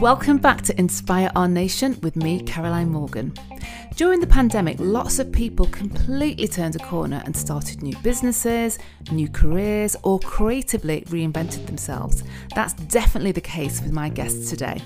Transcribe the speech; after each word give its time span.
Welcome 0.00 0.38
back 0.38 0.60
to 0.62 0.78
Inspire 0.78 1.30
Our 1.34 1.48
Nation 1.48 1.98
with 2.02 2.14
me, 2.16 2.42
Caroline 2.42 2.90
Morgan. 2.90 3.32
During 3.96 4.18
the 4.18 4.26
pandemic, 4.26 4.78
lots 4.80 5.20
of 5.20 5.30
people 5.30 5.66
completely 5.66 6.48
turned 6.48 6.74
a 6.74 6.80
corner 6.80 7.22
and 7.24 7.36
started 7.36 7.80
new 7.80 7.96
businesses, 7.98 8.76
new 9.12 9.28
careers, 9.28 9.94
or 10.02 10.18
creatively 10.18 11.02
reinvented 11.02 11.64
themselves. 11.66 12.24
That's 12.56 12.72
definitely 12.72 13.30
the 13.30 13.40
case 13.40 13.80
with 13.80 13.92
my 13.92 14.08
guests 14.08 14.50
today. 14.50 14.82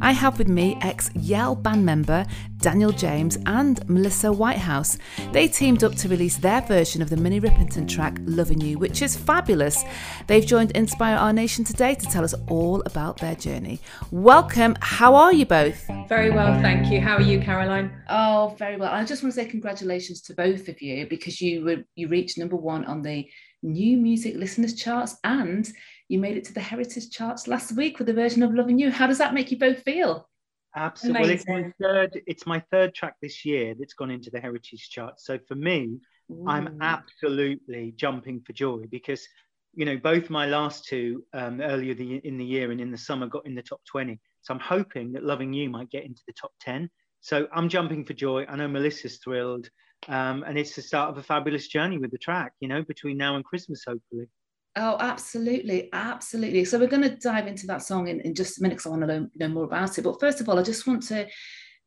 I 0.00 0.12
have 0.12 0.38
with 0.38 0.46
me 0.46 0.78
ex 0.80 1.10
Yell 1.16 1.56
band 1.56 1.84
member 1.84 2.24
Daniel 2.58 2.92
James 2.92 3.36
and 3.46 3.86
Melissa 3.88 4.32
Whitehouse. 4.32 4.96
They 5.32 5.48
teamed 5.48 5.82
up 5.82 5.96
to 5.96 6.08
release 6.08 6.36
their 6.36 6.60
version 6.60 7.02
of 7.02 7.10
the 7.10 7.16
Minnie 7.16 7.40
Riperton 7.40 7.88
track 7.88 8.18
Loving 8.24 8.60
You, 8.60 8.78
which 8.78 9.02
is 9.02 9.16
fabulous. 9.16 9.82
They've 10.28 10.46
joined 10.46 10.70
Inspire 10.70 11.16
Our 11.16 11.32
Nation 11.32 11.64
today 11.64 11.96
to 11.96 12.06
tell 12.06 12.22
us 12.22 12.34
all 12.48 12.80
about 12.86 13.18
their 13.18 13.34
journey. 13.34 13.80
Welcome. 14.12 14.76
How 14.80 15.16
are 15.16 15.32
you 15.32 15.46
both? 15.46 15.84
Very 16.08 16.30
well, 16.30 16.60
thank 16.62 16.92
you. 16.92 17.00
How 17.00 17.16
are 17.16 17.22
you, 17.22 17.40
Caroline? 17.40 17.90
Oh, 18.08 18.51
very 18.58 18.76
well. 18.76 18.92
I 18.92 19.04
just 19.04 19.22
want 19.22 19.34
to 19.34 19.40
say 19.40 19.48
congratulations 19.48 20.22
to 20.22 20.34
both 20.34 20.68
of 20.68 20.80
you 20.80 21.06
because 21.08 21.40
you 21.40 21.64
were 21.64 21.84
you 21.94 22.08
reached 22.08 22.38
number 22.38 22.56
one 22.56 22.84
on 22.84 23.02
the 23.02 23.28
new 23.62 23.96
music 23.96 24.34
listeners 24.36 24.74
charts 24.74 25.16
and 25.24 25.70
you 26.08 26.18
made 26.18 26.36
it 26.36 26.44
to 26.44 26.52
the 26.52 26.60
heritage 26.60 27.10
charts 27.10 27.46
last 27.46 27.76
week 27.76 27.98
with 27.98 28.06
the 28.06 28.14
version 28.14 28.42
of 28.42 28.54
Loving 28.54 28.78
You. 28.78 28.90
How 28.90 29.06
does 29.06 29.18
that 29.18 29.34
make 29.34 29.50
you 29.50 29.58
both 29.58 29.82
feel? 29.82 30.28
Absolutely. 30.74 31.22
Well, 31.22 31.30
it's 31.30 31.48
my 31.48 31.72
third. 31.80 32.22
It's 32.26 32.46
my 32.46 32.60
third 32.70 32.94
track 32.94 33.14
this 33.20 33.44
year 33.44 33.74
that's 33.78 33.94
gone 33.94 34.10
into 34.10 34.30
the 34.30 34.40
heritage 34.40 34.88
charts. 34.90 35.26
So 35.26 35.38
for 35.46 35.54
me, 35.54 35.98
Ooh. 36.30 36.44
I'm 36.46 36.78
absolutely 36.80 37.92
jumping 37.96 38.40
for 38.40 38.52
joy 38.52 38.84
because 38.90 39.26
you 39.74 39.84
know 39.84 39.96
both 39.96 40.30
my 40.30 40.46
last 40.46 40.84
two 40.84 41.24
um, 41.32 41.60
earlier 41.60 41.94
the, 41.94 42.16
in 42.16 42.36
the 42.36 42.44
year 42.44 42.70
and 42.70 42.80
in 42.80 42.90
the 42.90 42.98
summer 42.98 43.26
got 43.26 43.46
in 43.46 43.54
the 43.54 43.62
top 43.62 43.80
20 43.90 44.18
so 44.42 44.52
i'm 44.52 44.60
hoping 44.60 45.12
that 45.12 45.24
loving 45.24 45.52
you 45.52 45.70
might 45.70 45.90
get 45.90 46.04
into 46.04 46.20
the 46.26 46.32
top 46.34 46.52
10 46.60 46.90
so 47.22 47.46
I'm 47.52 47.68
jumping 47.68 48.04
for 48.04 48.12
joy. 48.12 48.44
I 48.48 48.56
know 48.56 48.68
Melissa's 48.68 49.18
thrilled. 49.18 49.70
Um, 50.08 50.42
and 50.46 50.58
it's 50.58 50.74
the 50.74 50.82
start 50.82 51.10
of 51.10 51.18
a 51.18 51.22
fabulous 51.22 51.68
journey 51.68 51.96
with 51.96 52.10
the 52.10 52.18
track, 52.18 52.52
you 52.60 52.66
know, 52.66 52.82
between 52.82 53.16
now 53.16 53.36
and 53.36 53.44
Christmas, 53.44 53.84
hopefully. 53.86 54.26
Oh, 54.74 54.96
absolutely. 54.98 55.88
Absolutely. 55.92 56.64
So 56.64 56.78
we're 56.78 56.88
going 56.88 57.02
to 57.02 57.16
dive 57.16 57.46
into 57.46 57.66
that 57.68 57.82
song 57.82 58.08
in, 58.08 58.20
in 58.22 58.34
just 58.34 58.58
a 58.58 58.62
minute 58.62 58.78
because 58.78 58.86
I 58.86 58.90
want 58.90 59.02
to 59.02 59.06
know, 59.06 59.28
know 59.36 59.48
more 59.48 59.64
about 59.64 59.96
it. 59.96 60.02
But 60.02 60.18
first 60.18 60.40
of 60.40 60.48
all, 60.48 60.58
I 60.58 60.62
just 60.62 60.86
want 60.86 61.04
to 61.04 61.28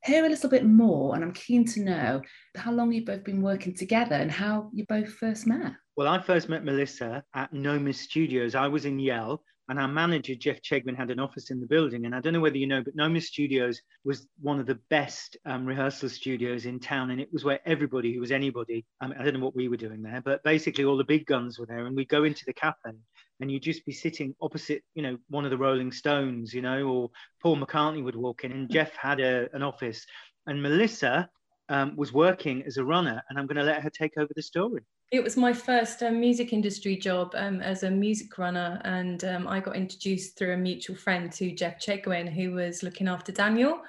hear 0.05 0.25
a 0.25 0.29
little 0.29 0.49
bit 0.49 0.65
more. 0.65 1.15
And 1.15 1.23
I'm 1.23 1.33
keen 1.33 1.65
to 1.65 1.81
know 1.81 2.21
how 2.55 2.71
long 2.71 2.93
you've 2.93 3.05
both 3.05 3.25
been 3.25 3.41
working 3.41 3.75
together 3.75 4.15
and 4.15 4.31
how 4.31 4.69
you 4.71 4.85
both 4.87 5.09
first 5.09 5.45
met. 5.45 5.73
Well, 5.97 6.07
I 6.07 6.21
first 6.21 6.47
met 6.47 6.63
Melissa 6.63 7.23
at 7.33 7.51
Nomis 7.51 7.99
Studios. 7.99 8.55
I 8.55 8.67
was 8.67 8.85
in 8.85 8.99
Yell 8.99 9.41
and 9.67 9.79
our 9.79 9.87
manager, 9.87 10.35
Jeff 10.35 10.61
Chegwin, 10.61 10.95
had 10.95 11.09
an 11.09 11.19
office 11.19 11.49
in 11.49 11.59
the 11.59 11.65
building. 11.65 12.05
And 12.05 12.13
I 12.13 12.19
don't 12.19 12.33
know 12.33 12.39
whether 12.39 12.57
you 12.57 12.67
know, 12.67 12.83
but 12.83 12.95
Nomis 12.95 13.27
Studios 13.27 13.81
was 14.03 14.27
one 14.39 14.59
of 14.59 14.67
the 14.67 14.79
best 14.89 15.37
um, 15.45 15.65
rehearsal 15.65 16.09
studios 16.09 16.65
in 16.65 16.79
town. 16.79 17.09
And 17.09 17.19
it 17.19 17.33
was 17.33 17.43
where 17.43 17.59
everybody 17.65 18.13
who 18.13 18.19
was 18.19 18.31
anybody, 18.31 18.85
um, 19.01 19.13
I 19.19 19.23
don't 19.23 19.33
know 19.33 19.45
what 19.45 19.55
we 19.55 19.67
were 19.67 19.77
doing 19.77 20.03
there, 20.03 20.21
but 20.21 20.43
basically 20.43 20.85
all 20.85 20.97
the 20.97 21.03
big 21.03 21.25
guns 21.25 21.57
were 21.57 21.65
there. 21.65 21.87
And 21.87 21.95
we'd 21.95 22.09
go 22.09 22.25
into 22.25 22.45
the 22.45 22.53
cafe 22.53 22.91
and 23.39 23.51
you'd 23.51 23.63
just 23.63 23.85
be 23.85 23.91
sitting 23.91 24.35
opposite, 24.39 24.83
you 24.93 25.01
know, 25.01 25.17
one 25.29 25.45
of 25.45 25.51
the 25.51 25.57
Rolling 25.57 25.91
Stones, 25.91 26.53
you 26.53 26.61
know, 26.61 26.87
or 26.87 27.11
Paul 27.41 27.57
McCartney 27.57 28.03
would 28.03 28.15
walk 28.15 28.43
in 28.43 28.51
and 28.51 28.69
Jeff 28.69 28.95
had 28.95 29.19
a, 29.19 29.49
an 29.53 29.63
office. 29.63 30.05
And 30.45 30.61
Melissa 30.61 31.27
um, 31.69 31.95
was 31.95 32.13
working 32.13 32.63
as 32.67 32.77
a 32.77 32.85
runner. 32.85 33.23
And 33.29 33.39
I'm 33.39 33.47
going 33.47 33.57
to 33.57 33.63
let 33.63 33.81
her 33.81 33.89
take 33.89 34.17
over 34.17 34.31
the 34.35 34.43
story. 34.43 34.83
It 35.15 35.23
was 35.23 35.37
my 35.37 35.53
first 35.53 36.03
um, 36.03 36.19
music 36.19 36.51
industry 36.51 36.97
job 36.97 37.31
um, 37.35 37.61
as 37.61 37.83
a 37.83 37.89
music 37.89 38.37
runner, 38.37 38.81
and 38.83 39.23
um, 39.23 39.47
I 39.47 39.61
got 39.61 39.77
introduced 39.77 40.37
through 40.37 40.51
a 40.51 40.57
mutual 40.57 40.97
friend 40.97 41.31
to 41.31 41.55
Jeff 41.55 41.79
Chegwin, 41.79 42.27
who 42.27 42.51
was 42.51 42.83
looking 42.83 43.07
after 43.07 43.31
Daniel. 43.31 43.79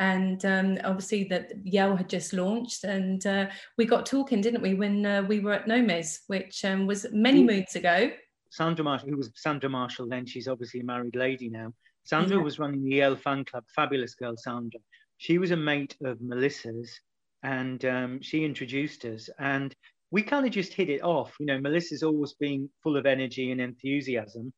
And 0.00 0.44
um, 0.44 0.78
obviously, 0.82 1.22
that 1.30 1.52
Yell 1.62 1.94
had 1.94 2.08
just 2.08 2.32
launched, 2.32 2.82
and 2.82 3.24
uh, 3.28 3.46
we 3.78 3.84
got 3.84 4.06
talking, 4.06 4.40
didn't 4.40 4.60
we, 4.60 4.74
when 4.74 5.06
uh, 5.06 5.22
we 5.22 5.38
were 5.38 5.52
at 5.52 5.68
Nomis, 5.68 6.22
which 6.26 6.64
um, 6.64 6.88
was 6.88 7.06
many 7.12 7.44
moons 7.44 7.76
ago. 7.76 8.10
Sandra 8.50 8.84
Marshall, 8.84 9.10
who 9.10 9.16
was 9.18 9.30
Sandra 9.36 9.70
Marshall 9.70 10.08
then, 10.08 10.26
she's 10.26 10.48
obviously 10.48 10.80
a 10.80 10.84
married 10.84 11.14
lady 11.14 11.48
now. 11.48 11.72
Sandra 12.02 12.38
yeah. 12.38 12.42
was 12.42 12.58
running 12.58 12.82
the 12.82 12.96
Yell 12.96 13.14
fan 13.14 13.44
club, 13.44 13.62
fabulous 13.72 14.16
girl, 14.16 14.34
Sandra. 14.36 14.80
She 15.18 15.38
was 15.38 15.52
a 15.52 15.56
mate 15.56 15.96
of 16.04 16.20
Melissa's, 16.20 16.98
and 17.44 17.84
um, 17.84 18.20
she 18.20 18.44
introduced 18.44 19.04
us. 19.04 19.30
And 19.38 19.72
we 20.12 20.22
kind 20.22 20.46
of 20.46 20.52
just 20.52 20.74
hit 20.74 20.90
it 20.90 21.02
off. 21.02 21.34
You 21.40 21.46
know, 21.46 21.58
Melissa's 21.58 22.02
always 22.02 22.34
been 22.34 22.68
full 22.82 22.96
of 22.96 23.06
energy 23.06 23.50
and 23.50 23.60
enthusiasm, 23.60 24.52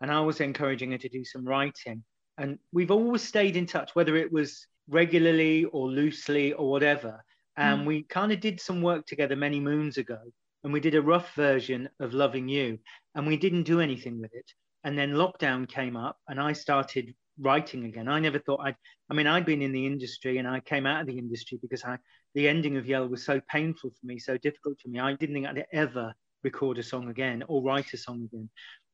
and 0.00 0.10
I 0.10 0.20
was 0.20 0.40
encouraging 0.40 0.92
her 0.92 0.98
to 0.98 1.08
do 1.08 1.24
some 1.24 1.44
writing. 1.44 2.02
And 2.38 2.58
we've 2.72 2.92
always 2.92 3.22
stayed 3.22 3.56
in 3.56 3.66
touch, 3.66 3.90
whether 3.94 4.16
it 4.16 4.32
was 4.32 4.66
regularly 4.88 5.64
or 5.64 5.88
loosely 5.88 6.54
or 6.54 6.70
whatever. 6.70 7.22
And 7.56 7.82
mm. 7.82 7.86
we 7.86 8.02
kind 8.04 8.32
of 8.32 8.40
did 8.40 8.60
some 8.60 8.80
work 8.80 9.04
together 9.04 9.36
many 9.36 9.60
moons 9.60 9.98
ago, 9.98 10.20
and 10.62 10.72
we 10.72 10.80
did 10.80 10.94
a 10.94 11.02
rough 11.02 11.34
version 11.34 11.88
of 11.98 12.14
Loving 12.14 12.48
You, 12.48 12.78
and 13.16 13.26
we 13.26 13.36
didn't 13.36 13.64
do 13.64 13.80
anything 13.80 14.20
with 14.20 14.32
it. 14.32 14.50
And 14.84 14.96
then 14.96 15.12
lockdown 15.14 15.68
came 15.68 15.96
up, 15.96 16.18
and 16.28 16.40
I 16.40 16.52
started 16.52 17.14
writing 17.40 17.84
again. 17.84 18.06
I 18.06 18.20
never 18.20 18.38
thought 18.38 18.60
I'd, 18.62 18.76
I 19.10 19.14
mean, 19.14 19.26
I'd 19.26 19.46
been 19.46 19.62
in 19.62 19.72
the 19.72 19.86
industry 19.86 20.38
and 20.38 20.46
I 20.46 20.60
came 20.60 20.86
out 20.86 21.00
of 21.00 21.06
the 21.06 21.18
industry 21.18 21.58
because 21.60 21.82
I, 21.84 21.96
the 22.34 22.48
ending 22.48 22.76
of 22.76 22.86
Yell 22.86 23.08
was 23.08 23.24
so 23.24 23.40
painful 23.48 23.90
for 23.90 24.06
me, 24.06 24.18
so 24.18 24.36
difficult 24.38 24.78
for 24.80 24.88
me. 24.88 25.00
I 25.00 25.14
didn't 25.14 25.34
think 25.34 25.46
I'd 25.46 25.64
ever 25.72 26.12
record 26.42 26.78
a 26.78 26.82
song 26.82 27.08
again 27.08 27.42
or 27.48 27.62
write 27.62 27.92
a 27.92 27.96
song 27.96 28.28
again. 28.32 28.48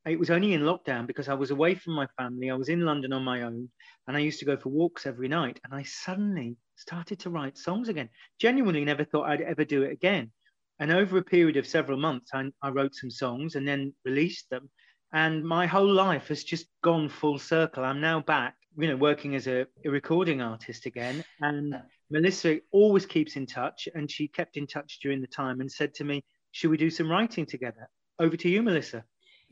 It 0.05 0.19
was 0.19 0.29
only 0.29 0.53
in 0.53 0.61
lockdown 0.61 1.05
because 1.05 1.27
I 1.27 1.33
was 1.33 1.51
away 1.51 1.75
from 1.75 1.93
my 1.93 2.07
family. 2.17 2.49
I 2.49 2.55
was 2.55 2.69
in 2.69 2.81
London 2.81 3.13
on 3.13 3.23
my 3.23 3.41
own 3.41 3.69
and 4.07 4.15
I 4.15 4.21
used 4.21 4.39
to 4.39 4.45
go 4.45 4.55
for 4.55 4.69
walks 4.69 5.05
every 5.05 5.27
night. 5.27 5.59
And 5.65 5.73
I 5.73 5.83
suddenly 5.83 6.55
started 6.77 7.19
to 7.19 7.29
write 7.29 7.57
songs 7.57 7.89
again. 7.89 8.09
Genuinely 8.39 8.85
never 8.85 9.03
thought 9.03 9.29
I'd 9.29 9.41
ever 9.41 9.65
do 9.65 9.83
it 9.83 9.91
again. 9.91 10.31
And 10.79 10.91
over 10.91 11.17
a 11.17 11.23
period 11.23 11.57
of 11.57 11.67
several 11.67 11.97
months, 11.97 12.31
I, 12.33 12.45
I 12.61 12.69
wrote 12.69 12.95
some 12.95 13.11
songs 13.11 13.55
and 13.55 13.67
then 13.67 13.93
released 14.05 14.49
them 14.49 14.69
and 15.13 15.43
my 15.43 15.65
whole 15.65 15.91
life 15.91 16.27
has 16.27 16.43
just 16.43 16.67
gone 16.83 17.09
full 17.09 17.39
circle. 17.39 17.83
I'm 17.83 18.01
now 18.01 18.19
back, 18.19 18.55
you 18.77 18.87
know, 18.87 18.95
working 18.95 19.35
as 19.35 19.47
a, 19.47 19.65
a, 19.83 19.89
recording 19.89 20.41
artist 20.41 20.85
again. 20.85 21.23
And 21.41 21.81
Melissa 22.11 22.59
always 22.71 23.05
keeps 23.05 23.35
in 23.35 23.45
touch, 23.45 23.89
and 23.93 24.09
she 24.09 24.27
kept 24.27 24.55
in 24.55 24.67
touch 24.67 24.99
during 25.01 25.19
the 25.21 25.27
time 25.27 25.61
and 25.61 25.71
said 25.71 25.93
to 25.95 26.03
me, 26.03 26.23
"Should 26.51 26.71
we 26.71 26.77
do 26.77 26.89
some 26.89 27.09
writing 27.09 27.45
together?" 27.45 27.89
Over 28.19 28.37
to 28.37 28.49
you, 28.49 28.61
Melissa. 28.61 29.03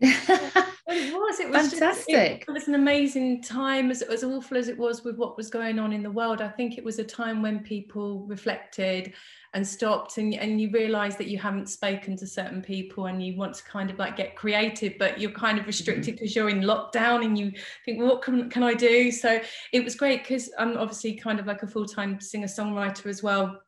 it 0.96 1.14
was. 1.14 1.40
It 1.40 1.50
was 1.50 1.72
fantastic. 1.72 2.40
Just, 2.40 2.50
it, 2.50 2.52
was 2.52 2.68
an 2.68 2.76
amazing 2.76 3.42
time, 3.42 3.92
as, 3.92 4.02
as 4.02 4.24
awful 4.24 4.58
as 4.58 4.68
it 4.68 4.78
was 4.78 5.04
with 5.04 5.18
what 5.18 5.38
was 5.38 5.50
going 5.50 5.80
on 5.80 5.94
in 5.94 6.04
the 6.04 6.12
world. 6.12 6.42
I 6.42 6.50
think 6.50 6.78
it 6.78 6.84
was 6.84 7.00
a 7.00 7.04
time 7.04 7.42
when 7.42 7.60
people 7.60 8.26
reflected 8.28 9.14
and 9.54 9.66
stopped, 9.66 10.18
and, 10.18 10.34
and 10.34 10.60
you 10.60 10.70
realise 10.72 11.16
that 11.16 11.28
you 11.28 11.38
haven't 11.38 11.70
spoken 11.70 12.18
to 12.18 12.28
certain 12.28 12.62
people, 12.62 13.06
and 13.08 13.24
you 13.24 13.38
want 13.38 13.56
to 13.56 13.64
kind 13.64 13.90
of 13.90 13.98
like 14.00 14.18
get 14.18 14.36
creative, 14.36 14.94
but 14.98 15.20
you're 15.20 15.32
kind 15.32 15.60
of 15.60 15.68
restricted 15.68 16.16
because 16.16 16.32
mm-hmm. 16.32 16.40
you're 16.40 16.50
in 16.50 16.62
lockdown, 16.62 17.24
and 17.26 17.38
you 17.38 17.52
think, 17.86 18.00
well, 18.00 18.08
what 18.08 18.22
can 18.22 18.50
can 18.50 18.64
I 18.64 18.74
do? 18.74 19.12
So 19.12 19.40
it 19.72 19.84
was 19.84 19.96
great 19.96 20.24
because 20.24 20.52
I'm 20.58 20.78
obviously 20.78 21.14
kind 21.16 21.40
of 21.40 21.46
like 21.46 21.64
a 21.64 21.68
full 21.68 21.86
time 21.86 22.20
singer 22.20 22.48
songwriter 22.48 23.08
as 23.08 23.22
well 23.22 23.62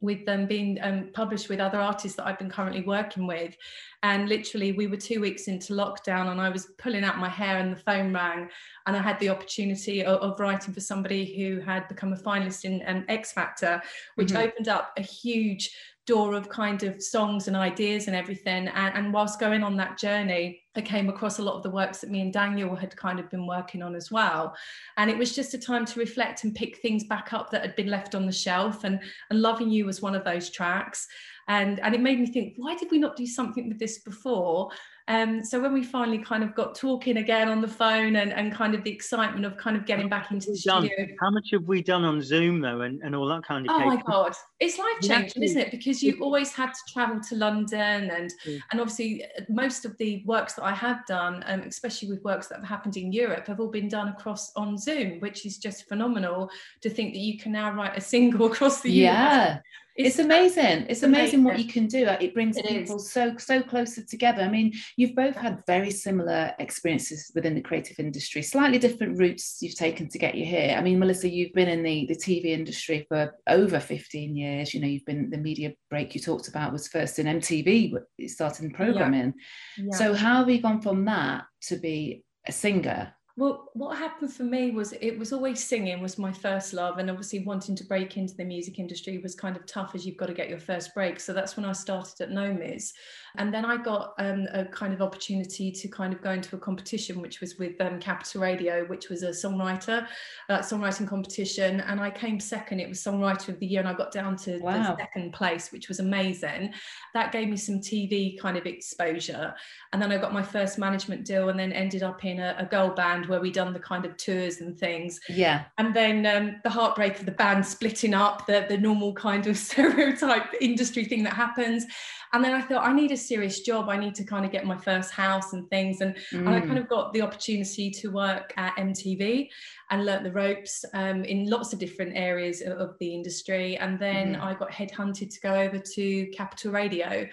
with 0.00 0.24
them 0.24 0.46
being 0.46 0.78
um, 0.82 1.10
published 1.12 1.48
with 1.48 1.60
other 1.60 1.78
artists 1.78 2.16
that 2.16 2.26
I've 2.26 2.38
been 2.38 2.50
currently 2.50 2.82
working 2.82 3.26
with. 3.26 3.56
And 4.02 4.28
literally, 4.28 4.72
we 4.72 4.86
were 4.86 4.96
two 4.96 5.20
weeks 5.20 5.46
into 5.46 5.74
lockdown, 5.74 6.30
and 6.30 6.40
I 6.40 6.48
was 6.48 6.68
pulling 6.78 7.04
out 7.04 7.18
my 7.18 7.28
hair, 7.28 7.58
and 7.58 7.72
the 7.72 7.80
phone 7.80 8.12
rang. 8.12 8.48
And 8.86 8.96
I 8.96 9.02
had 9.02 9.20
the 9.20 9.28
opportunity 9.28 10.02
of, 10.04 10.20
of 10.20 10.40
writing 10.40 10.72
for 10.72 10.80
somebody 10.80 11.36
who 11.36 11.60
had 11.60 11.86
become 11.88 12.12
a 12.12 12.16
finalist 12.16 12.64
in 12.64 12.82
um, 12.86 13.04
X 13.08 13.32
Factor, 13.32 13.82
which 14.14 14.28
mm-hmm. 14.28 14.48
opened 14.48 14.68
up 14.68 14.92
a 14.96 15.02
huge 15.02 15.76
door 16.10 16.34
of 16.34 16.48
kind 16.48 16.82
of 16.82 17.00
songs 17.00 17.46
and 17.46 17.56
ideas 17.56 18.08
and 18.08 18.16
everything. 18.16 18.66
And, 18.66 18.96
and 18.96 19.12
whilst 19.12 19.38
going 19.38 19.62
on 19.62 19.76
that 19.76 19.96
journey, 19.96 20.60
I 20.74 20.80
came 20.80 21.08
across 21.08 21.38
a 21.38 21.42
lot 21.42 21.54
of 21.54 21.62
the 21.62 21.70
works 21.70 22.00
that 22.00 22.10
me 22.10 22.20
and 22.20 22.32
Daniel 22.32 22.74
had 22.74 22.96
kind 22.96 23.20
of 23.20 23.30
been 23.30 23.46
working 23.46 23.80
on 23.80 23.94
as 23.94 24.10
well. 24.10 24.56
And 24.96 25.08
it 25.08 25.16
was 25.16 25.36
just 25.36 25.54
a 25.54 25.58
time 25.58 25.84
to 25.86 26.00
reflect 26.00 26.42
and 26.42 26.52
pick 26.52 26.78
things 26.78 27.04
back 27.04 27.32
up 27.32 27.50
that 27.50 27.62
had 27.62 27.76
been 27.76 27.86
left 27.86 28.16
on 28.16 28.26
the 28.26 28.32
shelf. 28.32 28.82
And, 28.82 28.98
and 29.30 29.40
Loving 29.40 29.70
You 29.70 29.86
was 29.86 30.02
one 30.02 30.16
of 30.16 30.24
those 30.24 30.50
tracks. 30.50 31.06
And, 31.46 31.78
and 31.78 31.94
it 31.94 32.00
made 32.00 32.18
me 32.18 32.26
think, 32.26 32.54
why 32.56 32.74
did 32.74 32.90
we 32.90 32.98
not 32.98 33.14
do 33.14 33.26
something 33.26 33.68
with 33.68 33.78
this 33.78 34.00
before? 34.00 34.70
Um, 35.10 35.44
so 35.44 35.60
when 35.60 35.72
we 35.72 35.82
finally 35.82 36.18
kind 36.18 36.44
of 36.44 36.54
got 36.54 36.76
talking 36.76 37.16
again 37.16 37.48
on 37.48 37.60
the 37.60 37.66
phone 37.66 38.14
and, 38.14 38.32
and 38.32 38.52
kind 38.52 38.76
of 38.76 38.84
the 38.84 38.92
excitement 38.92 39.44
of 39.44 39.56
kind 39.56 39.76
of 39.76 39.84
getting 39.84 40.08
back 40.08 40.30
into 40.30 40.52
the 40.52 40.56
studio. 40.56 40.88
How 41.18 41.30
much 41.30 41.48
have 41.50 41.64
we 41.64 41.82
done 41.82 42.04
on 42.04 42.22
Zoom 42.22 42.60
though 42.60 42.82
and, 42.82 43.02
and 43.02 43.16
all 43.16 43.26
that 43.26 43.42
kind 43.42 43.68
of 43.68 43.74
Oh 43.74 43.84
my 43.84 44.00
God. 44.02 44.34
It's 44.60 44.78
life 44.78 44.86
changing, 45.02 45.42
isn't 45.42 45.60
it? 45.60 45.72
Because 45.72 46.00
you've 46.00 46.22
always 46.22 46.52
had 46.52 46.68
to 46.68 46.92
travel 46.92 47.20
to 47.28 47.34
London 47.34 48.08
and 48.10 48.32
mm. 48.46 48.60
and 48.70 48.80
obviously 48.80 49.24
uh, 49.24 49.42
most 49.48 49.84
of 49.84 49.98
the 49.98 50.22
works 50.26 50.54
that 50.54 50.62
I 50.62 50.74
have 50.74 51.04
done, 51.06 51.42
um, 51.48 51.62
especially 51.62 52.08
with 52.08 52.22
works 52.22 52.46
that 52.46 52.60
have 52.60 52.68
happened 52.68 52.96
in 52.96 53.12
Europe, 53.12 53.48
have 53.48 53.58
all 53.58 53.66
been 53.66 53.88
done 53.88 54.06
across 54.10 54.52
on 54.54 54.78
Zoom, 54.78 55.18
which 55.18 55.44
is 55.44 55.58
just 55.58 55.88
phenomenal 55.88 56.48
to 56.82 56.88
think 56.88 57.14
that 57.14 57.20
you 57.20 57.36
can 57.36 57.50
now 57.50 57.72
write 57.72 57.98
a 57.98 58.00
single 58.00 58.46
across 58.52 58.80
the 58.80 58.92
yeah. 58.92 59.54
US 59.54 59.60
it's, 60.06 60.18
it's 60.18 60.24
amazing. 60.24 60.86
It's 60.88 61.02
amazing, 61.02 61.40
amazing, 61.40 61.44
what 61.44 61.58
you 61.58 61.66
can 61.66 61.86
do. 61.86 62.06
Uh, 62.06 62.16
it 62.20 62.34
brings 62.34 62.56
it 62.56 62.66
people 62.66 62.96
is. 62.96 63.10
so 63.10 63.36
so 63.36 63.62
closer 63.62 64.04
together. 64.04 64.42
I 64.42 64.48
mean, 64.48 64.72
you've 64.96 65.14
both 65.14 65.36
had 65.36 65.62
very 65.66 65.90
similar 65.90 66.52
experiences 66.58 67.30
within 67.34 67.54
the 67.54 67.60
creative 67.60 67.98
industry, 67.98 68.42
slightly 68.42 68.78
different 68.78 69.18
routes 69.18 69.58
you've 69.60 69.74
taken 69.74 70.08
to 70.08 70.18
get 70.18 70.34
you 70.34 70.44
here. 70.44 70.74
I 70.76 70.82
mean, 70.82 70.98
Melissa, 70.98 71.28
you've 71.28 71.52
been 71.52 71.68
in 71.68 71.82
the, 71.82 72.06
the 72.06 72.16
TV 72.16 72.46
industry 72.46 73.06
for 73.08 73.34
over 73.46 73.80
15 73.80 74.36
years. 74.36 74.74
You 74.74 74.80
know, 74.80 74.88
you've 74.88 75.06
been 75.06 75.30
the 75.30 75.38
media 75.38 75.72
break 75.90 76.14
you 76.14 76.20
talked 76.20 76.48
about 76.48 76.72
was 76.72 76.88
first 76.88 77.18
in 77.18 77.26
MTV, 77.26 77.94
starting 78.26 78.70
programming. 78.72 79.34
Yeah. 79.76 79.84
Yeah. 79.90 79.96
So 79.96 80.14
how 80.14 80.38
have 80.38 80.50
you 80.50 80.60
gone 80.60 80.80
from 80.80 81.04
that 81.06 81.44
to 81.62 81.76
be 81.76 82.24
a 82.46 82.52
singer 82.52 83.14
well, 83.36 83.70
what 83.74 83.96
happened 83.96 84.32
for 84.32 84.42
me 84.42 84.70
was 84.70 84.92
it 84.92 85.18
was 85.18 85.32
always 85.32 85.62
singing 85.62 86.00
was 86.00 86.18
my 86.18 86.32
first 86.32 86.72
love, 86.72 86.98
and 86.98 87.10
obviously 87.10 87.40
wanting 87.40 87.76
to 87.76 87.84
break 87.84 88.16
into 88.16 88.34
the 88.34 88.44
music 88.44 88.78
industry 88.78 89.18
was 89.18 89.34
kind 89.34 89.56
of 89.56 89.64
tough 89.66 89.94
as 89.94 90.04
you've 90.04 90.16
got 90.16 90.26
to 90.26 90.34
get 90.34 90.48
your 90.48 90.58
first 90.58 90.94
break. 90.94 91.20
So 91.20 91.32
that's 91.32 91.56
when 91.56 91.64
I 91.64 91.72
started 91.72 92.20
at 92.20 92.30
Nomis, 92.30 92.92
and 93.36 93.54
then 93.54 93.64
I 93.64 93.76
got 93.76 94.14
um, 94.18 94.46
a 94.52 94.64
kind 94.64 94.92
of 94.92 95.00
opportunity 95.00 95.70
to 95.70 95.88
kind 95.88 96.12
of 96.12 96.20
go 96.20 96.32
into 96.32 96.56
a 96.56 96.58
competition, 96.58 97.22
which 97.22 97.40
was 97.40 97.56
with 97.56 97.80
um, 97.80 98.00
Capital 98.00 98.42
Radio, 98.42 98.84
which 98.86 99.08
was 99.08 99.22
a 99.22 99.30
songwriter 99.30 100.06
uh, 100.48 100.58
songwriting 100.58 101.06
competition, 101.06 101.80
and 101.80 102.00
I 102.00 102.10
came 102.10 102.40
second. 102.40 102.80
It 102.80 102.88
was 102.88 103.02
Songwriter 103.02 103.48
of 103.48 103.58
the 103.60 103.66
Year, 103.66 103.80
and 103.80 103.88
I 103.88 103.94
got 103.94 104.12
down 104.12 104.36
to 104.38 104.58
wow. 104.58 104.72
the 104.72 104.96
second 104.98 105.32
place, 105.32 105.70
which 105.70 105.88
was 105.88 106.00
amazing. 106.00 106.72
That 107.14 107.32
gave 107.32 107.48
me 107.48 107.56
some 107.56 107.76
TV 107.76 108.38
kind 108.38 108.56
of 108.56 108.66
exposure, 108.66 109.54
and 109.92 110.02
then 110.02 110.10
I 110.12 110.18
got 110.18 110.32
my 110.32 110.42
first 110.42 110.78
management 110.78 111.24
deal, 111.24 111.48
and 111.48 111.58
then 111.58 111.72
ended 111.72 112.02
up 112.02 112.24
in 112.24 112.40
a, 112.40 112.56
a 112.58 112.66
girl 112.66 112.90
band 112.90 113.19
where 113.26 113.40
we 113.40 113.50
done 113.50 113.72
the 113.72 113.80
kind 113.80 114.04
of 114.04 114.16
tours 114.16 114.60
and 114.60 114.78
things. 114.78 115.20
Yeah. 115.28 115.64
And 115.78 115.94
then 115.94 116.26
um, 116.26 116.60
the 116.64 116.70
heartbreak 116.70 117.18
of 117.18 117.26
the 117.26 117.32
band 117.32 117.64
splitting 117.64 118.14
up, 118.14 118.46
the, 118.46 118.66
the 118.68 118.78
normal 118.78 119.12
kind 119.14 119.46
of 119.46 119.56
stereotype 119.58 120.54
industry 120.60 121.04
thing 121.04 121.22
that 121.24 121.34
happens. 121.34 121.86
And 122.32 122.44
then 122.44 122.54
I 122.54 122.60
thought, 122.60 122.86
I 122.86 122.92
need 122.92 123.10
a 123.10 123.16
serious 123.16 123.60
job. 123.60 123.88
I 123.88 123.96
need 123.96 124.14
to 124.14 124.24
kind 124.24 124.44
of 124.44 124.52
get 124.52 124.64
my 124.64 124.76
first 124.76 125.10
house 125.10 125.52
and 125.52 125.68
things. 125.68 126.00
And, 126.00 126.14
mm. 126.32 126.38
and 126.38 126.50
I 126.50 126.60
kind 126.60 126.72
mm. 126.72 126.82
of 126.82 126.88
got 126.88 127.12
the 127.12 127.22
opportunity 127.22 127.90
to 127.90 128.08
work 128.08 128.52
at 128.56 128.76
MTV 128.76 129.48
and 129.90 130.06
learnt 130.06 130.22
the 130.22 130.32
ropes 130.32 130.84
um, 130.94 131.24
in 131.24 131.50
lots 131.50 131.72
of 131.72 131.78
different 131.80 132.16
areas 132.16 132.62
of, 132.62 132.96
the 133.00 133.12
industry. 133.14 133.76
And 133.76 133.98
then 133.98 134.36
mm. 134.36 134.40
I 134.40 134.54
got 134.54 134.70
headhunted 134.70 135.34
to 135.34 135.40
go 135.40 135.54
over 135.54 135.78
to 135.78 136.26
Capital 136.28 136.72
Radio 136.72 137.26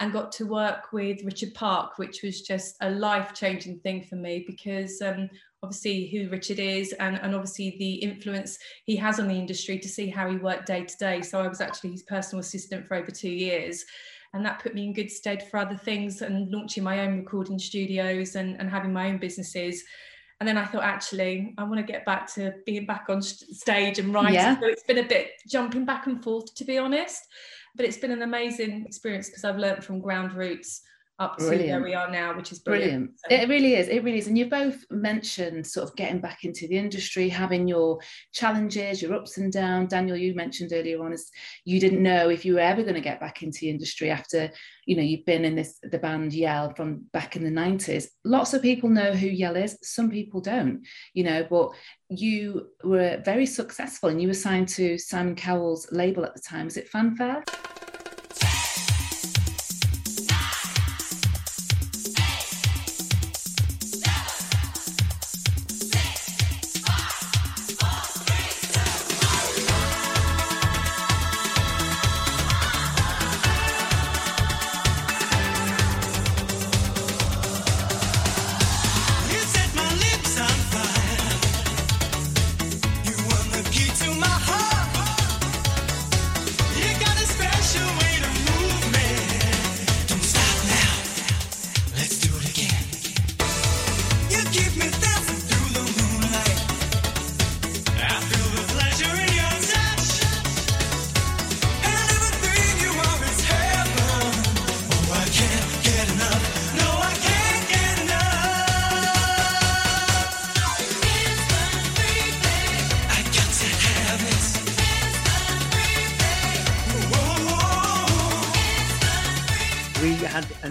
and 0.00 0.12
got 0.12 0.30
to 0.32 0.46
work 0.46 0.92
with 0.92 1.24
Richard 1.24 1.54
Park, 1.54 1.98
which 1.98 2.22
was 2.22 2.42
just 2.42 2.76
a 2.80 2.90
life 2.90 3.32
changing 3.34 3.78
thing 3.80 4.02
for 4.02 4.16
me 4.16 4.44
because 4.46 5.00
um, 5.00 5.30
obviously 5.62 6.08
who 6.08 6.28
Richard 6.28 6.58
is 6.58 6.92
and, 6.94 7.16
and 7.22 7.34
obviously 7.34 7.76
the 7.78 7.94
influence 7.94 8.58
he 8.84 8.96
has 8.96 9.18
on 9.20 9.28
the 9.28 9.34
industry 9.34 9.78
to 9.78 9.88
see 9.88 10.08
how 10.08 10.28
he 10.30 10.36
worked 10.36 10.66
day 10.66 10.84
to 10.84 10.96
day. 10.98 11.22
So 11.22 11.40
I 11.40 11.48
was 11.48 11.60
actually 11.60 11.92
his 11.92 12.02
personal 12.02 12.40
assistant 12.40 12.86
for 12.86 12.96
over 12.96 13.10
two 13.10 13.30
years. 13.30 13.84
And 14.34 14.44
that 14.44 14.60
put 14.60 14.74
me 14.74 14.84
in 14.84 14.92
good 14.92 15.10
stead 15.10 15.48
for 15.48 15.58
other 15.58 15.76
things 15.76 16.22
and 16.22 16.50
launching 16.50 16.82
my 16.82 17.00
own 17.00 17.18
recording 17.18 17.58
studios 17.58 18.34
and, 18.34 18.58
and 18.58 18.68
having 18.68 18.92
my 18.92 19.08
own 19.08 19.18
businesses. 19.18 19.84
And 20.42 20.48
then 20.48 20.58
I 20.58 20.64
thought, 20.64 20.82
actually, 20.82 21.54
I 21.56 21.62
want 21.62 21.76
to 21.76 21.84
get 21.84 22.04
back 22.04 22.26
to 22.34 22.52
being 22.66 22.84
back 22.84 23.04
on 23.08 23.22
stage 23.22 24.00
and 24.00 24.12
writing. 24.12 24.34
Yeah. 24.34 24.58
So 24.58 24.66
it's 24.66 24.82
been 24.82 24.98
a 24.98 25.06
bit 25.06 25.40
jumping 25.46 25.84
back 25.84 26.08
and 26.08 26.20
forth, 26.20 26.52
to 26.56 26.64
be 26.64 26.78
honest. 26.78 27.28
But 27.76 27.86
it's 27.86 27.98
been 27.98 28.10
an 28.10 28.22
amazing 28.22 28.84
experience 28.84 29.28
because 29.28 29.44
I've 29.44 29.56
learned 29.56 29.84
from 29.84 30.00
ground 30.00 30.32
roots 30.32 30.82
up 31.18 31.36
to 31.38 31.44
where 31.44 31.82
we 31.82 31.94
are 31.94 32.10
now, 32.10 32.36
which 32.36 32.52
is 32.52 32.58
brilliant. 32.58 33.12
brilliant. 33.28 33.44
It 33.44 33.52
really 33.52 33.74
is. 33.74 33.88
It 33.88 34.02
really 34.02 34.18
is. 34.18 34.26
And 34.26 34.36
you 34.36 34.48
both 34.48 34.84
mentioned 34.90 35.66
sort 35.66 35.88
of 35.88 35.94
getting 35.94 36.20
back 36.20 36.44
into 36.44 36.66
the 36.66 36.76
industry, 36.76 37.28
having 37.28 37.68
your 37.68 38.00
challenges, 38.32 39.00
your 39.00 39.14
ups 39.14 39.38
and 39.38 39.52
downs. 39.52 39.90
Daniel, 39.90 40.16
you 40.16 40.34
mentioned 40.34 40.72
earlier 40.72 41.02
on 41.02 41.12
is 41.12 41.30
you 41.64 41.78
didn't 41.78 42.02
know 42.02 42.28
if 42.28 42.44
you 42.44 42.54
were 42.54 42.60
ever 42.60 42.82
going 42.82 42.94
to 42.94 43.00
get 43.00 43.20
back 43.20 43.42
into 43.42 43.60
the 43.60 43.70
industry 43.70 44.10
after, 44.10 44.50
you 44.86 44.96
know, 44.96 45.02
you've 45.02 45.26
been 45.26 45.44
in 45.44 45.54
this 45.54 45.78
the 45.82 45.98
band 45.98 46.32
Yell 46.32 46.74
from 46.74 47.04
back 47.12 47.36
in 47.36 47.44
the 47.44 47.50
90s. 47.50 48.06
Lots 48.24 48.54
of 48.54 48.62
people 48.62 48.88
know 48.88 49.12
who 49.12 49.28
Yell 49.28 49.56
is, 49.56 49.78
some 49.82 50.10
people 50.10 50.40
don't, 50.40 50.84
you 51.14 51.24
know, 51.24 51.46
but 51.48 51.70
you 52.08 52.68
were 52.82 53.20
very 53.24 53.46
successful 53.46 54.08
and 54.08 54.20
you 54.20 54.28
were 54.28 54.34
signed 54.34 54.68
to 54.68 54.98
Simon 54.98 55.36
Cowell's 55.36 55.90
label 55.92 56.24
at 56.24 56.34
the 56.34 56.40
time. 56.40 56.64
Was 56.64 56.76
it 56.76 56.88
Fanfare? 56.88 57.44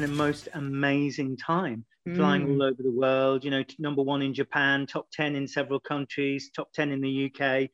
Most 0.08 0.50
amazing 0.54 1.38
time 1.38 1.86
flying 2.16 2.44
all 2.44 2.58
mm. 2.58 2.72
over 2.72 2.82
the 2.82 2.92
world. 2.92 3.44
You 3.44 3.52
know, 3.52 3.64
number 3.80 4.02
one 4.02 4.22
in 4.22 4.34
Japan, 4.34 4.88
top 4.88 5.08
10 5.12 5.36
in 5.36 5.48
several 5.48 5.80
countries, 5.80 6.50
top 6.56 6.72
10 6.74 6.92
in 6.92 7.02
the 7.02 7.32
UK. 7.32 7.70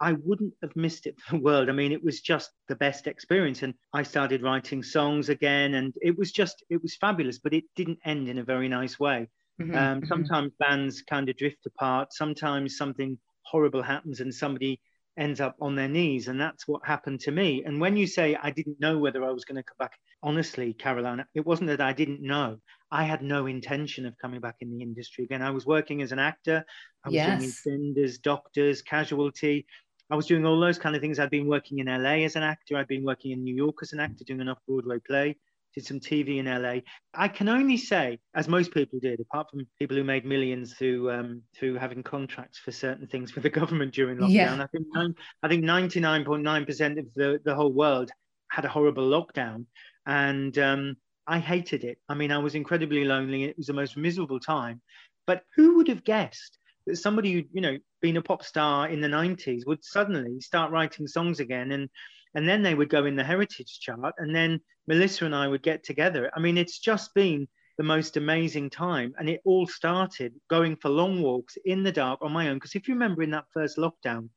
I 0.00 0.12
wouldn't 0.12 0.54
have 0.62 0.74
missed 0.76 1.06
it 1.06 1.18
for 1.20 1.36
the 1.36 1.42
world. 1.42 1.68
I 1.68 1.72
mean, 1.72 1.92
it 1.92 2.04
was 2.04 2.20
just 2.20 2.50
the 2.68 2.76
best 2.76 3.06
experience. 3.06 3.62
And 3.62 3.74
I 3.92 4.02
started 4.02 4.42
writing 4.42 4.82
songs 4.82 5.28
again, 5.28 5.74
and 5.74 5.92
it 6.02 6.16
was 6.16 6.32
just, 6.32 6.64
it 6.70 6.82
was 6.82 6.96
fabulous, 6.96 7.38
but 7.38 7.54
it 7.54 7.64
didn't 7.76 7.98
end 8.04 8.28
in 8.28 8.38
a 8.38 8.44
very 8.44 8.68
nice 8.68 8.98
way. 8.98 9.28
Mm-hmm, 9.60 9.76
um, 9.76 10.00
mm-hmm. 10.00 10.06
Sometimes 10.06 10.52
bands 10.58 11.02
kind 11.02 11.28
of 11.28 11.36
drift 11.36 11.66
apart. 11.66 12.12
Sometimes 12.12 12.76
something 12.76 13.18
horrible 13.42 13.82
happens 13.82 14.20
and 14.20 14.34
somebody 14.34 14.80
ends 15.16 15.40
up 15.40 15.54
on 15.60 15.76
their 15.76 15.88
knees. 15.88 16.26
And 16.26 16.40
that's 16.40 16.66
what 16.66 16.84
happened 16.84 17.20
to 17.20 17.30
me. 17.30 17.62
And 17.64 17.80
when 17.80 17.96
you 17.96 18.06
say 18.06 18.36
I 18.40 18.50
didn't 18.50 18.80
know 18.80 18.98
whether 18.98 19.24
I 19.24 19.30
was 19.30 19.44
going 19.44 19.56
to 19.56 19.62
come 19.62 19.76
back, 19.78 19.92
honestly, 20.24 20.72
Caroline, 20.72 21.24
it 21.34 21.46
wasn't 21.46 21.68
that 21.68 21.80
I 21.80 21.92
didn't 21.92 22.22
know. 22.22 22.56
I 22.90 23.04
had 23.04 23.22
no 23.22 23.46
intention 23.46 24.06
of 24.06 24.18
coming 24.18 24.40
back 24.40 24.56
in 24.60 24.70
the 24.70 24.82
industry 24.82 25.24
again. 25.24 25.42
I 25.42 25.50
was 25.50 25.66
working 25.66 26.02
as 26.02 26.10
an 26.12 26.18
actor, 26.18 26.64
I 27.04 27.08
was 27.08 27.14
yes. 27.14 27.62
doing 27.62 27.94
EastEnders, 27.94 28.20
doctors, 28.20 28.82
casualty. 28.82 29.66
I 30.10 30.16
was 30.16 30.26
doing 30.26 30.46
all 30.46 30.58
those 30.60 30.78
kind 30.78 30.96
of 30.96 31.02
things. 31.02 31.18
I'd 31.18 31.30
been 31.30 31.46
working 31.46 31.78
in 31.78 31.86
LA 31.86 32.24
as 32.24 32.36
an 32.36 32.42
actor. 32.42 32.76
I'd 32.76 32.88
been 32.88 33.04
working 33.04 33.32
in 33.32 33.44
New 33.44 33.54
York 33.54 33.76
as 33.82 33.92
an 33.92 34.00
actor, 34.00 34.24
doing 34.24 34.40
an 34.40 34.48
off-Broadway 34.48 34.98
play. 35.06 35.36
Did 35.74 35.84
some 35.84 35.98
TV 35.98 36.38
in 36.38 36.46
LA. 36.46 36.82
I 37.12 37.26
can 37.26 37.48
only 37.48 37.76
say, 37.76 38.20
as 38.36 38.46
most 38.46 38.72
people 38.72 39.00
did, 39.02 39.18
apart 39.18 39.48
from 39.50 39.66
people 39.78 39.96
who 39.96 40.04
made 40.04 40.24
millions 40.24 40.74
through 40.74 41.10
um, 41.10 41.42
through 41.56 41.74
having 41.74 42.04
contracts 42.04 42.60
for 42.60 42.70
certain 42.70 43.08
things 43.08 43.34
with 43.34 43.42
the 43.42 43.50
government 43.50 43.92
during 43.92 44.18
lockdown. 44.18 44.30
Yeah. 44.30 44.62
I 44.62 44.66
think 44.68 45.16
I 45.42 45.48
think 45.48 45.64
ninety 45.64 45.98
nine 45.98 46.24
point 46.24 46.44
nine 46.44 46.64
percent 46.64 47.00
of 47.00 47.06
the 47.14 47.40
the 47.44 47.56
whole 47.56 47.72
world 47.72 48.12
had 48.52 48.64
a 48.64 48.68
horrible 48.68 49.10
lockdown, 49.10 49.66
and 50.06 50.56
um, 50.58 50.96
I 51.26 51.38
hated 51.38 51.84
it. 51.84 51.98
I 52.08 52.14
mean, 52.14 52.32
I 52.32 52.38
was 52.38 52.54
incredibly 52.54 53.04
lonely. 53.04 53.44
It 53.44 53.56
was 53.56 53.66
the 53.66 53.72
most 53.72 53.96
miserable 53.96 54.40
time. 54.40 54.80
But 55.26 55.42
who 55.56 55.76
would 55.76 55.88
have 55.88 56.04
guessed 56.04 56.58
that 56.86 56.96
somebody 56.96 57.32
who, 57.32 57.42
you 57.52 57.60
know, 57.60 57.78
been 58.02 58.16
a 58.16 58.22
pop 58.22 58.44
star 58.44 58.88
in 58.88 59.00
the 59.00 59.08
90s 59.08 59.66
would 59.66 59.82
suddenly 59.82 60.40
start 60.40 60.70
writing 60.70 61.06
songs 61.06 61.40
again 61.40 61.72
and 61.72 61.88
and 62.36 62.48
then 62.48 62.62
they 62.62 62.74
would 62.74 62.88
go 62.88 63.04
in 63.04 63.14
the 63.14 63.22
heritage 63.22 63.78
chart 63.80 64.12
and 64.18 64.34
then 64.34 64.60
Melissa 64.88 65.24
and 65.24 65.34
I 65.36 65.46
would 65.46 65.62
get 65.62 65.84
together. 65.84 66.32
I 66.34 66.40
mean, 66.40 66.58
it's 66.58 66.80
just 66.80 67.14
been 67.14 67.46
the 67.78 67.84
most 67.84 68.16
amazing 68.16 68.70
time. 68.70 69.14
And 69.18 69.28
it 69.28 69.40
all 69.44 69.66
started 69.66 70.34
going 70.48 70.76
for 70.76 70.88
long 70.88 71.22
walks 71.22 71.56
in 71.64 71.82
the 71.82 71.92
dark 71.92 72.20
on 72.22 72.32
my 72.32 72.48
own. 72.48 72.56
Because 72.56 72.74
if 72.74 72.88
you 72.88 72.94
remember 72.94 73.22
in 73.22 73.30
that 73.30 73.46
first 73.52 73.78
lockdown, 73.78 74.28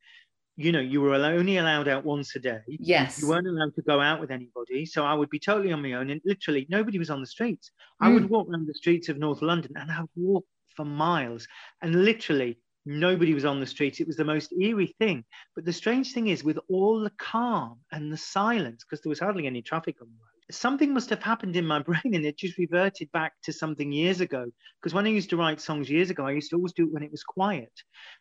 you 0.58 0.72
know, 0.72 0.80
you 0.80 1.02
were 1.02 1.14
only 1.14 1.58
allowed 1.58 1.88
out 1.88 2.04
once 2.04 2.36
a 2.36 2.40
day. 2.40 2.62
Yes. 2.68 3.22
You 3.22 3.30
weren't 3.30 3.48
allowed 3.48 3.76
to 3.76 3.82
go 3.84 4.02
out 4.02 4.20
with 4.20 4.32
anybody. 4.32 4.86
So 4.86 5.06
I 5.06 5.14
would 5.14 5.30
be 5.30 5.40
totally 5.40 5.72
on 5.72 5.82
my 5.82 5.94
own. 5.94 6.10
And 6.10 6.20
literally, 6.26 6.66
nobody 6.70 6.98
was 6.98 7.12
on 7.12 7.22
the 7.22 7.28
streets. 7.28 7.72
Mm. 8.02 8.08
I 8.08 8.14
would 8.14 8.24
hmm. 8.24 8.34
walk 8.34 8.50
around 8.50 8.68
the 8.68 8.74
streets 8.74 9.08
of 9.08 9.18
North 9.18 9.42
London 9.42 9.74
and 9.76 9.92
I 9.92 10.02
would 10.02 10.10
walk 10.16 10.46
for 10.76 10.84
miles. 10.84 11.48
And 11.82 12.04
literally, 12.04 12.58
Nobody 12.90 13.34
was 13.34 13.44
on 13.44 13.60
the 13.60 13.66
streets. 13.66 14.00
It 14.00 14.08
was 14.08 14.16
the 14.16 14.24
most 14.24 14.54
eerie 14.54 14.96
thing. 14.98 15.26
But 15.56 15.66
the 15.66 15.74
strange 15.74 16.14
thing 16.14 16.28
is, 16.28 16.46
with 16.46 16.58
all 16.70 17.02
the 17.02 17.12
calm 17.18 17.80
and 17.92 18.10
the 18.10 18.16
silence, 18.16 18.86
because 18.86 19.02
there 19.02 19.10
was 19.10 19.20
hardly 19.20 19.46
any 19.46 19.62
traffic 19.62 19.98
on 20.02 20.08
the 20.08 20.14
road, 20.14 20.37
something 20.52 20.94
must 20.94 21.10
have 21.10 21.22
happened 21.22 21.56
in 21.56 21.66
my 21.66 21.80
brain 21.84 22.14
and 22.14 22.26
it 22.26 22.38
just 22.38 22.58
reverted 22.58 23.12
back 23.12 23.34
to 23.44 23.54
something 23.54 23.92
years 23.92 24.22
ago. 24.22 24.46
Because 24.82 24.94
when 24.94 25.06
I 25.06 25.10
used 25.10 25.30
to 25.32 25.38
write 25.38 25.60
songs 25.60 25.90
years 25.90 26.10
ago, 26.10 26.26
I 26.26 26.32
used 26.32 26.50
to 26.52 26.56
always 26.56 26.74
do 26.74 26.84
it 26.84 26.94
when 26.94 27.04
it 27.04 27.12
was 27.12 27.24
quiet. 27.24 27.72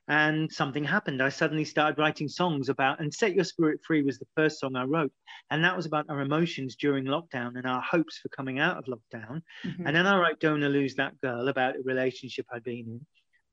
And 0.09 0.50
something 0.50 0.85
happened. 0.85 1.23
I 1.23 1.28
suddenly 1.28 1.64
started 1.64 1.99
writing 1.99 2.28
songs 2.28 2.68
about, 2.68 3.00
and 3.00 3.12
Set 3.12 3.35
Your 3.35 3.45
Spirit 3.45 3.80
Free 3.87 4.02
was 4.02 4.18
the 4.18 4.26
first 4.37 4.61
song 4.61 4.76
I 4.76 4.85
wrote. 4.85 5.12
And 5.50 5.64
that 5.64 5.76
was 5.76 5.87
about 5.87 6.06
our 6.09 6.21
emotions 6.21 6.76
during 6.76 7.04
lockdown 7.04 7.56
and 7.56 7.66
our 7.66 7.83
hopes 7.83 8.18
for 8.18 8.28
coming 8.30 8.59
out 8.59 8.76
of 8.76 8.85
lockdown. 8.85 9.42
Mm-hmm. 9.64 9.87
And 9.87 9.97
then 9.97 10.06
I 10.06 10.18
wrote 10.18 10.40
Don't 10.40 10.61
Lose 10.61 10.95
That 10.97 11.21
Girl 11.21 11.49
about 11.49 11.76
a 11.76 11.83
relationship 11.85 12.47
I'd 12.52 12.64
been 12.64 12.87
in 12.88 13.06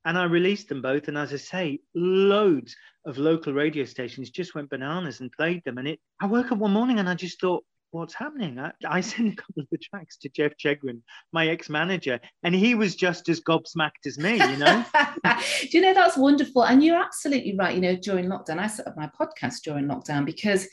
and 0.06 0.18
I 0.18 0.26
released 0.26 0.70
them 0.70 0.82
both. 0.82 1.08
And 1.08 1.18
as 1.18 1.34
I 1.34 1.38
say, 1.38 1.80
loads 1.96 2.76
of 3.06 3.18
local 3.18 3.54
radio 3.54 3.86
stations 3.86 4.30
just 4.30 4.56
went 4.56 4.70
bananas 4.70 5.22
and 5.22 5.32
played 5.32 5.64
them. 5.64 5.78
And 5.78 5.88
it, 5.88 6.00
I 6.22 6.26
woke 6.26 6.52
up 6.52 6.58
one 6.58 6.72
morning 6.72 7.00
and 7.00 7.10
I 7.10 7.16
just 7.16 7.40
thought, 7.40 7.64
what's 7.94 8.14
happening? 8.14 8.60
I, 8.60 8.72
I 8.88 9.02
sent 9.02 9.34
a 9.34 9.36
couple 9.36 9.62
of 9.62 9.68
the 9.72 9.78
tracks 9.78 10.18
to 10.18 10.30
Jeff 10.30 10.54
Chegwin, 10.58 11.02
my 11.32 11.48
ex-manager, 11.48 12.20
and 12.44 12.54
he 12.54 12.76
was 12.76 12.96
just 12.96 13.30
as 13.30 13.42
gobsmacked 13.42 14.06
as 14.06 14.18
me, 14.18 14.34
you 14.34 14.58
know? 14.58 14.86
Do 15.24 15.70
you 15.70 15.82
know, 15.82 15.94
that's 15.94 16.18
wonderful. 16.18 16.66
And 16.66 16.84
you're 16.84 17.02
absolutely 17.02 17.56
right. 17.58 17.76
You 17.76 17.82
know, 17.82 17.96
during 17.96 18.26
lockdown, 18.26 18.60
I 18.60 18.68
set 18.68 18.88
up 18.88 18.98
my 18.98 19.10
podcast 19.20 19.62
during 19.64 19.86
lockdown 19.86 20.26
because 20.26 20.68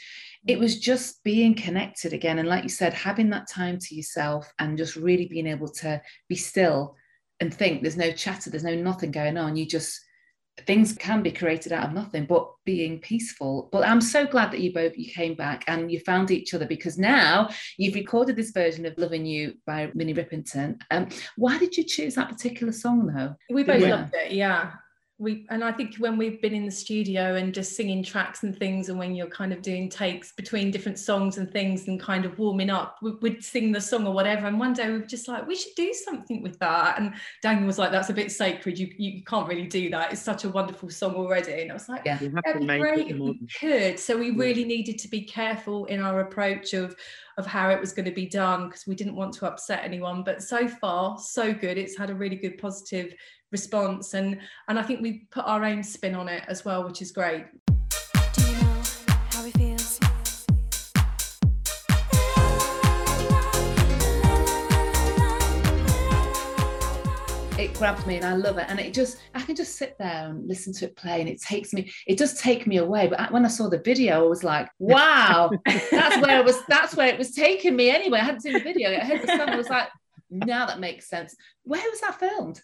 it 0.47 0.59
was 0.59 0.81
just 0.81 1.23
being 1.23 1.55
connected 1.55 2.13
again. 2.13 2.39
And 2.39 2.49
like 2.49 2.63
you 2.63 2.71
said, 2.71 2.95
having 2.95 3.31
that 3.31 3.49
time 3.49 3.79
to 3.79 3.95
yourself 3.95 4.53
and 4.59 4.79
just 4.79 4.97
really 4.97 5.27
being 5.27 5.47
able 5.47 5.69
to 5.69 6.01
be 6.29 6.37
still 6.37 6.97
and 7.41 7.53
think 7.53 7.83
there's 7.83 7.97
no 7.97 8.13
chatter, 8.13 8.51
there's 8.51 8.65
no 8.65 8.75
nothing 8.75 9.11
going 9.11 9.37
on. 9.37 9.57
You 9.57 9.67
just 9.67 10.01
things 10.67 10.93
can 10.93 11.23
be 11.23 11.33
created 11.33 11.73
out 11.73 11.87
of 11.87 11.93
nothing 11.93 12.27
but 12.27 12.51
being 12.65 12.99
peaceful. 12.99 13.69
But 13.73 13.87
i'm 13.87 14.01
so 14.01 14.27
glad 14.27 14.51
that 14.53 14.61
you 14.61 14.73
both 14.73 14.97
you 14.97 15.11
came 15.11 15.35
back 15.35 15.65
and 15.67 15.91
you 15.91 16.01
found 16.01 16.31
each 16.31 16.55
other 16.55 16.67
because 16.67 16.99
now 16.99 17.51
you've 17.77 17.95
recorded 17.95 18.37
this 18.37 18.51
version 18.51 18.87
of 18.87 18.97
loving 18.97 19.27
you 19.27 19.55
by 19.67 19.91
minnie 19.95 20.15
riperton 20.15 20.81
um, 20.91 21.09
why 21.37 21.59
did 21.59 21.77
you 21.77 21.85
choose 21.85 22.15
that 22.15 22.29
particular 22.29 22.73
song 22.73 23.07
though? 23.07 23.35
We 23.51 23.63
both 23.65 23.81
yeah. 23.81 23.89
loved 23.89 24.15
it 24.15 24.33
yeah 24.33 24.73
we 25.21 25.47
and 25.51 25.63
I 25.63 25.71
think 25.71 25.97
when 25.97 26.17
we've 26.17 26.41
been 26.41 26.55
in 26.55 26.65
the 26.65 26.71
studio 26.71 27.35
and 27.35 27.53
just 27.53 27.77
singing 27.77 28.03
tracks 28.03 28.43
and 28.43 28.57
things, 28.57 28.89
and 28.89 28.99
when 28.99 29.15
you're 29.15 29.29
kind 29.29 29.53
of 29.53 29.61
doing 29.61 29.91
takes 29.91 30.33
between 30.33 30.71
different 30.71 30.99
songs 30.99 31.37
and 31.37 31.53
things 31.53 31.89
and 31.89 32.01
kind 32.01 32.25
of 32.25 32.39
warming 32.39 32.71
up, 32.71 32.97
we, 33.03 33.13
would 33.21 33.45
sing 33.45 33.71
the 33.71 33.81
song 33.81 34.07
or 34.07 34.15
whatever. 34.15 34.47
And 34.47 34.59
one 34.59 34.73
day 34.73 34.87
we 34.91 34.99
were 34.99 35.07
just 35.07 35.29
like, 35.29 35.47
we 35.47 35.55
should 35.55 35.75
do 35.77 35.93
something 35.93 36.43
with 36.43 36.59
that. 36.61 36.99
And 36.99 37.13
Daniel 37.43 37.67
was 37.67 37.79
like, 37.79 37.93
that's 37.93 38.09
a 38.09 38.15
bit 38.15 38.33
sacred. 38.33 38.79
You 38.79 38.91
you 38.97 39.23
can't 39.23 39.47
really 39.47 39.67
do 39.67 39.91
that. 39.91 40.11
It's 40.11 40.23
such 40.23 40.45
a 40.45 40.49
wonderful 40.49 40.89
song 40.89 41.15
already. 41.15 41.63
And 41.63 41.71
I 41.71 41.75
was 41.75 41.89
like, 41.89 42.03
yeah, 42.07 42.17
that'd 42.17 42.67
be 42.67 42.79
great 42.79 43.09
if 43.09 43.19
we 43.19 43.39
could. 43.61 44.01
So 44.01 44.17
we 44.17 44.31
really 44.31 44.65
needed 44.65 44.99
to 45.01 45.09
be 45.09 45.21
careful 45.21 45.85
in 45.85 46.01
our 46.01 46.21
approach 46.21 46.73
of 46.73 46.97
of 47.41 47.47
how 47.47 47.71
it 47.71 47.81
was 47.81 47.93
going 47.93 48.05
to 48.05 48.13
be 48.13 48.27
done 48.27 48.69
because 48.69 48.87
we 48.87 48.95
didn't 48.95 49.17
want 49.17 49.33
to 49.35 49.47
upset 49.47 49.83
anyone. 49.83 50.23
But 50.23 50.43
so 50.43 50.69
far, 50.69 51.19
so 51.19 51.53
good. 51.53 51.77
It's 51.77 51.99
had 51.99 52.11
a 52.11 52.15
really 52.15 52.37
good 52.37 52.59
positive 52.59 53.15
response 53.51 54.15
and 54.15 54.39
and 54.69 54.79
I 54.79 54.83
think 54.83 55.01
we 55.01 55.27
put 55.33 55.45
our 55.45 55.65
own 55.65 55.83
spin 55.83 56.15
on 56.15 56.29
it 56.29 56.45
as 56.47 56.65
well, 56.65 56.85
which 56.85 57.03
is 57.03 57.11
great. 57.11 57.47
It 67.61 67.75
grabs 67.75 68.07
me 68.07 68.17
and 68.17 68.25
I 68.25 68.35
love 68.35 68.59
it. 68.59 68.67
And 68.69 68.81
it 68.81 68.95
just, 68.95 69.19
I 69.35 69.43
can 69.43 69.55
just 69.55 69.77
sit 69.77 69.97
there 69.99 70.29
and 70.29 70.47
listen 70.49 70.73
to 70.75 70.87
it 70.87 70.97
play 70.97 71.21
and 71.21 71.29
it 71.29 71.41
takes 71.41 71.73
me, 71.73 71.91
it 72.07 72.19
does 72.19 72.35
take 72.41 72.67
me 72.67 72.79
away. 72.79 73.07
But 73.07 73.31
when 73.31 73.45
I 73.45 73.49
saw 73.49 73.69
the 73.69 73.79
video, 73.79 74.25
I 74.25 74.29
was 74.29 74.43
like, 74.43 74.69
wow, 74.79 75.51
that's 75.67 76.27
where 76.27 76.41
it 76.41 76.45
was, 76.45 76.63
that's 76.69 76.97
where 76.97 77.09
it 77.09 77.19
was 77.19 77.33
taking 77.33 77.77
me 77.77 77.91
anyway. 77.91 78.19
I 78.19 78.25
hadn't 78.25 78.41
seen 78.41 78.55
the 78.55 78.61
video. 78.61 78.91
I 78.91 79.05
heard 79.05 79.23
the 79.23 79.27
song. 79.27 79.49
I 79.49 79.57
was 79.57 79.69
like, 79.69 79.89
now 80.31 80.67
that 80.67 80.81
makes 80.81 81.09
sense. 81.09 81.37
Where 81.65 81.83
was 81.91 82.01
that 82.01 82.19
filmed? 82.19 82.61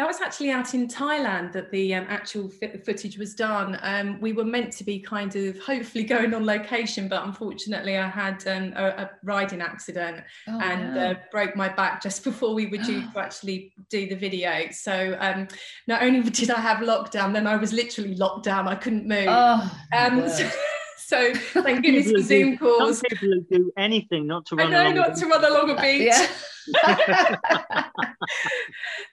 That 0.00 0.06
was 0.06 0.22
actually 0.22 0.50
out 0.50 0.72
in 0.72 0.88
Thailand 0.88 1.52
that 1.52 1.70
the 1.70 1.94
um, 1.94 2.06
actual 2.08 2.48
footage 2.48 3.18
was 3.18 3.34
done. 3.34 3.78
Um, 3.82 4.18
we 4.18 4.32
were 4.32 4.46
meant 4.46 4.72
to 4.78 4.84
be 4.84 4.98
kind 4.98 5.36
of 5.36 5.60
hopefully 5.60 6.04
going 6.04 6.32
on 6.32 6.46
location, 6.46 7.06
but 7.06 7.22
unfortunately, 7.26 7.98
I 7.98 8.08
had 8.08 8.42
um, 8.48 8.72
a, 8.76 8.86
a, 8.86 9.10
riding 9.24 9.60
accident 9.60 10.24
oh, 10.48 10.58
and 10.58 10.96
uh, 10.96 11.14
broke 11.30 11.54
my 11.54 11.68
back 11.68 12.02
just 12.02 12.24
before 12.30 12.54
we 12.54 12.68
were 12.68 12.78
due 12.78 13.02
to 13.12 13.12
actually 13.18 13.74
do 13.90 14.08
the 14.08 14.14
video. 14.14 14.68
So 14.70 15.18
um, 15.20 15.48
not 15.86 16.02
only 16.02 16.22
did 16.30 16.50
I 16.50 16.60
have 16.60 16.78
lockdown, 16.78 17.34
then 17.34 17.46
I 17.46 17.56
was 17.56 17.74
literally 17.74 18.14
locked 18.14 18.44
down. 18.44 18.68
I 18.68 18.76
couldn't 18.76 19.06
move. 19.06 19.26
Oh, 19.28 19.70
um, 19.92 20.30
So 21.10 21.34
thank 21.34 21.84
goodness 21.84 22.12
for 22.12 22.22
Zoom 22.22 22.56
calls. 22.56 22.98
Some 22.98 23.18
people 23.18 23.40
do 23.50 23.72
anything 23.76 24.28
not 24.28 24.46
to 24.46 24.54
run. 24.54 24.72
I 24.72 24.90
know, 24.90 25.02
not 25.02 25.16
to 25.16 25.26
run 25.26 25.44
along 25.44 25.70
a 25.70 25.74
beach. 25.74 26.08
Yeah. 26.08 26.28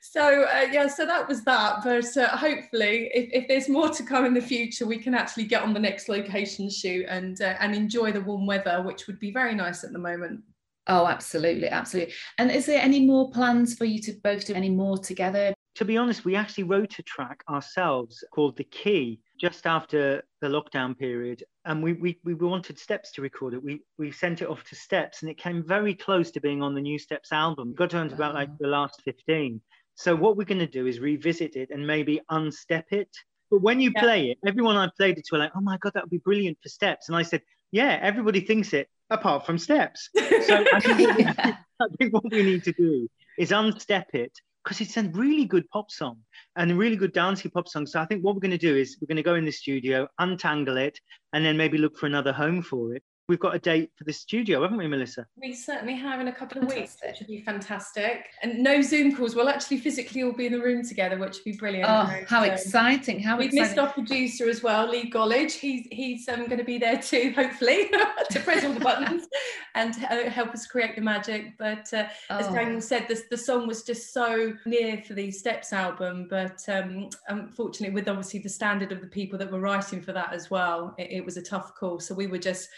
so 0.01 0.43
uh, 0.43 0.67
yeah, 0.71 0.85
so 0.85 1.07
that 1.07 1.27
was 1.27 1.43
that. 1.45 1.79
But 1.83 2.15
uh, 2.15 2.37
hopefully, 2.37 3.09
if, 3.15 3.29
if, 3.33 3.47
there's 3.47 3.67
more 3.67 3.89
to 3.89 4.03
come 4.03 4.25
in 4.25 4.35
the 4.35 4.41
future, 4.41 4.85
we 4.85 4.99
can 4.99 5.15
actually 5.15 5.45
get 5.45 5.63
on 5.63 5.73
the 5.73 5.79
next 5.79 6.07
location 6.07 6.69
shoot 6.69 7.07
and 7.09 7.41
uh, 7.41 7.55
and 7.59 7.73
enjoy 7.73 8.11
the 8.11 8.21
warm 8.21 8.45
weather, 8.45 8.83
which 8.83 9.07
would 9.07 9.19
be 9.19 9.31
very 9.31 9.55
nice 9.55 9.83
at 9.83 9.91
the 9.91 9.97
moment. 9.97 10.41
Oh, 10.85 11.07
absolutely, 11.07 11.67
absolutely. 11.67 12.13
And 12.37 12.51
is 12.51 12.67
there 12.67 12.79
any 12.79 13.07
more 13.07 13.31
plans 13.31 13.73
for 13.73 13.85
you 13.85 13.99
to 14.03 14.13
both 14.23 14.45
do 14.45 14.53
any 14.53 14.69
more 14.69 14.99
together? 14.99 15.51
To 15.77 15.85
be 15.85 15.97
honest, 15.97 16.25
we 16.25 16.35
actually 16.35 16.65
wrote 16.65 16.99
a 16.99 17.03
track 17.03 17.43
ourselves 17.49 18.23
called 18.31 18.55
The 18.55 18.65
Key 18.65 19.19
just 19.39 19.65
after 19.65 20.23
the 20.41 20.47
lockdown 20.47 20.97
period 20.97 21.43
and 21.65 21.83
we, 21.83 21.93
we, 21.93 22.17
we 22.23 22.33
wanted 22.33 22.79
Steps 22.79 23.11
to 23.13 23.21
record 23.21 23.53
it. 23.53 23.63
We, 23.63 23.81
we 23.97 24.11
sent 24.11 24.41
it 24.41 24.49
off 24.49 24.63
to 24.65 24.75
Steps 24.75 25.21
and 25.21 25.31
it 25.31 25.37
came 25.37 25.63
very 25.65 25.93
close 25.93 26.31
to 26.31 26.41
being 26.41 26.61
on 26.61 26.75
the 26.75 26.81
new 26.81 26.97
Steps 26.97 27.31
album. 27.31 27.69
We 27.69 27.75
got 27.75 27.91
to 27.91 28.01
about 28.01 28.35
like 28.35 28.49
the 28.59 28.67
last 28.67 29.01
15. 29.03 29.61
So 29.95 30.15
what 30.15 30.37
we're 30.37 30.45
going 30.45 30.59
to 30.59 30.67
do 30.67 30.85
is 30.87 30.99
revisit 30.99 31.55
it 31.55 31.69
and 31.71 31.85
maybe 31.85 32.21
unstep 32.31 32.85
it. 32.91 33.09
But 33.49 33.61
when 33.61 33.79
you 33.79 33.91
yeah. 33.95 34.01
play 34.01 34.29
it, 34.29 34.37
everyone 34.45 34.77
I 34.77 34.89
played 34.97 35.17
it 35.17 35.25
to 35.27 35.35
were 35.35 35.39
like, 35.39 35.51
oh 35.55 35.61
my 35.61 35.77
God, 35.77 35.93
that 35.93 36.03
would 36.03 36.09
be 36.09 36.19
brilliant 36.19 36.57
for 36.61 36.69
Steps. 36.69 37.07
And 37.07 37.17
I 37.17 37.23
said, 37.23 37.41
yeah, 37.71 37.99
everybody 38.01 38.41
thinks 38.41 38.73
it 38.73 38.89
apart 39.09 39.45
from 39.45 39.57
Steps. 39.57 40.09
So 40.15 40.65
I 40.73 40.79
think, 40.79 40.97
we, 41.17 41.25
I 41.25 41.55
think 41.97 42.13
what 42.13 42.23
we 42.29 42.43
need 42.43 42.63
to 42.65 42.73
do 42.73 43.07
is 43.37 43.51
unstep 43.51 44.13
it 44.13 44.37
because 44.67 44.81
it's 44.81 44.97
a 44.97 45.03
really 45.17 45.45
good 45.45 45.69
pop 45.69 45.89
song 45.89 46.17
and 46.57 46.69
a 46.69 46.75
really 46.75 46.97
good 46.97 47.13
dancey 47.13 47.47
pop 47.47 47.69
song. 47.69 47.85
So 47.85 48.01
I 48.01 48.05
think 48.05 48.21
what 48.21 48.35
we're 48.35 48.41
going 48.41 48.51
to 48.51 48.57
do 48.57 48.75
is 48.75 48.97
we're 48.99 49.07
going 49.07 49.15
to 49.15 49.23
go 49.23 49.35
in 49.35 49.45
the 49.45 49.51
studio, 49.51 50.09
untangle 50.19 50.75
it, 50.75 50.99
and 51.31 51.45
then 51.45 51.55
maybe 51.55 51.77
look 51.77 51.97
for 51.97 52.05
another 52.05 52.33
home 52.33 52.61
for 52.61 52.93
it 52.93 53.01
we've 53.27 53.39
got 53.39 53.55
a 53.55 53.59
date 53.59 53.91
for 53.95 54.03
the 54.05 54.13
studio, 54.13 54.61
haven't 54.61 54.77
we, 54.77 54.87
Melissa? 54.87 55.27
We 55.41 55.53
certainly 55.53 55.95
have 55.95 56.19
in 56.21 56.29
a 56.29 56.31
couple 56.31 56.61
of 56.61 56.69
fantastic. 56.69 56.81
weeks, 56.81 56.97
which 57.03 57.17
should 57.17 57.27
be 57.27 57.41
fantastic. 57.41 58.27
And 58.41 58.63
no 58.63 58.81
Zoom 58.81 59.15
calls. 59.15 59.35
We'll 59.35 59.49
actually 59.49 59.77
physically 59.79 60.23
all 60.23 60.31
be 60.31 60.45
in 60.45 60.53
the 60.53 60.61
room 60.61 60.85
together, 60.85 61.17
which 61.17 61.37
would 61.37 61.43
be 61.43 61.57
brilliant. 61.57 61.89
Oh, 61.89 62.23
how 62.27 62.43
um, 62.43 62.49
exciting! 62.49 63.19
How 63.19 63.37
we've 63.37 63.47
exciting. 63.47 63.63
missed 63.63 63.77
our 63.77 63.91
producer 63.91 64.49
as 64.49 64.63
well, 64.63 64.89
Lee 64.89 65.11
Gollage. 65.11 65.53
He's 65.53 65.87
he's 65.91 66.27
um, 66.29 66.45
going 66.45 66.57
to 66.57 66.63
be 66.63 66.77
there 66.77 66.97
too, 66.97 67.33
hopefully, 67.35 67.89
to 68.31 68.39
press 68.39 68.63
all 68.63 68.73
the 68.73 68.79
buttons 68.79 69.27
and 69.75 69.93
uh, 70.09 70.29
help 70.29 70.49
us 70.53 70.65
create 70.65 70.95
the 70.95 71.01
magic. 71.01 71.57
But 71.57 71.93
uh, 71.93 72.05
oh. 72.29 72.37
as 72.37 72.47
Daniel 72.47 72.81
said, 72.81 73.07
this, 73.07 73.23
the 73.29 73.37
song 73.37 73.67
was 73.67 73.83
just 73.83 74.13
so 74.13 74.53
near 74.65 75.01
for 75.05 75.13
the 75.13 75.31
Steps 75.31 75.73
album, 75.73 76.27
but 76.29 76.63
um, 76.67 77.09
unfortunately, 77.27 77.93
with 77.93 78.07
obviously 78.07 78.39
the 78.39 78.49
standard 78.49 78.91
of 78.91 79.01
the 79.01 79.07
people 79.07 79.37
that 79.39 79.51
were 79.51 79.59
writing 79.59 80.01
for 80.01 80.13
that 80.13 80.33
as 80.33 80.49
well, 80.49 80.95
it, 80.97 81.11
it 81.11 81.25
was 81.25 81.37
a 81.37 81.41
tough 81.41 81.75
call. 81.75 81.99
So 81.99 82.15
we 82.15 82.27
were 82.27 82.37
just 82.37 82.69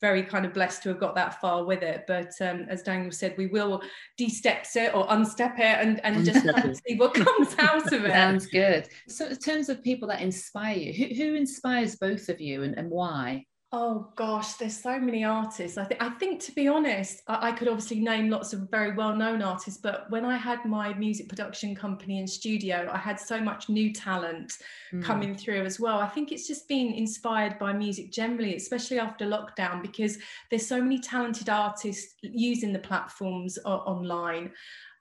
very 0.00 0.22
kind 0.22 0.46
of 0.46 0.54
blessed 0.54 0.82
to 0.82 0.88
have 0.90 1.00
got 1.00 1.14
that 1.16 1.40
far 1.40 1.64
with 1.64 1.82
it. 1.82 2.04
But 2.06 2.32
um, 2.40 2.66
as 2.68 2.82
Daniel 2.82 3.10
said, 3.10 3.34
we 3.36 3.46
will 3.46 3.82
de-step 4.16 4.66
it 4.74 4.94
or 4.94 5.06
unstep 5.08 5.58
it 5.58 5.60
and, 5.60 6.00
and 6.04 6.24
just 6.24 6.44
see 6.86 6.96
what 6.96 7.14
comes 7.14 7.54
out 7.58 7.92
of 7.92 8.04
it. 8.04 8.10
Sounds 8.10 8.46
good. 8.46 8.88
So 9.08 9.26
in 9.26 9.36
terms 9.36 9.68
of 9.68 9.82
people 9.82 10.08
that 10.08 10.20
inspire 10.20 10.76
you, 10.76 10.92
who, 10.92 11.14
who 11.14 11.34
inspires 11.34 11.96
both 11.96 12.28
of 12.28 12.40
you 12.40 12.62
and, 12.62 12.76
and 12.78 12.90
why? 12.90 13.44
Oh 13.70 14.08
gosh, 14.16 14.54
there's 14.54 14.80
so 14.80 14.98
many 14.98 15.24
artists. 15.24 15.76
I 15.76 15.84
think 15.84 16.02
I 16.02 16.08
think 16.08 16.40
to 16.44 16.52
be 16.52 16.68
honest, 16.68 17.22
I, 17.26 17.48
I 17.48 17.52
could 17.52 17.68
obviously 17.68 18.00
name 18.00 18.30
lots 18.30 18.54
of 18.54 18.70
very 18.70 18.94
well-known 18.94 19.42
artists, 19.42 19.78
but 19.78 20.10
when 20.10 20.24
I 20.24 20.38
had 20.38 20.64
my 20.64 20.94
music 20.94 21.28
production 21.28 21.76
company 21.76 22.18
and 22.18 22.28
studio, 22.28 22.88
I 22.90 22.96
had 22.96 23.20
so 23.20 23.38
much 23.38 23.68
new 23.68 23.92
talent 23.92 24.54
mm. 24.90 25.02
coming 25.02 25.34
through 25.34 25.66
as 25.66 25.78
well. 25.78 25.98
I 25.98 26.08
think 26.08 26.32
it's 26.32 26.46
just 26.46 26.66
been 26.66 26.94
inspired 26.94 27.58
by 27.58 27.74
music 27.74 28.10
generally, 28.10 28.56
especially 28.56 28.98
after 28.98 29.26
lockdown, 29.26 29.82
because 29.82 30.16
there's 30.48 30.66
so 30.66 30.80
many 30.80 30.98
talented 30.98 31.50
artists 31.50 32.14
using 32.22 32.72
the 32.72 32.78
platforms 32.78 33.58
o- 33.66 33.70
online. 33.70 34.50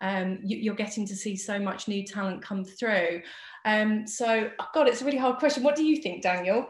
Um, 0.02 0.40
you, 0.44 0.72
are 0.74 0.76
getting 0.76 1.08
to 1.08 1.16
see 1.16 1.38
so 1.38 1.58
much 1.58 1.88
new 1.88 2.06
talent 2.06 2.42
come 2.42 2.66
through. 2.66 3.22
Um, 3.64 4.06
so, 4.06 4.52
God, 4.74 4.90
it's 4.90 5.02
a 5.02 5.06
really 5.06 5.18
hard 5.18 5.38
question. 5.38 5.64
What 5.64 5.78
do 5.78 5.86
you 5.86 6.02
think, 6.02 6.22
Daniel? 6.22 6.68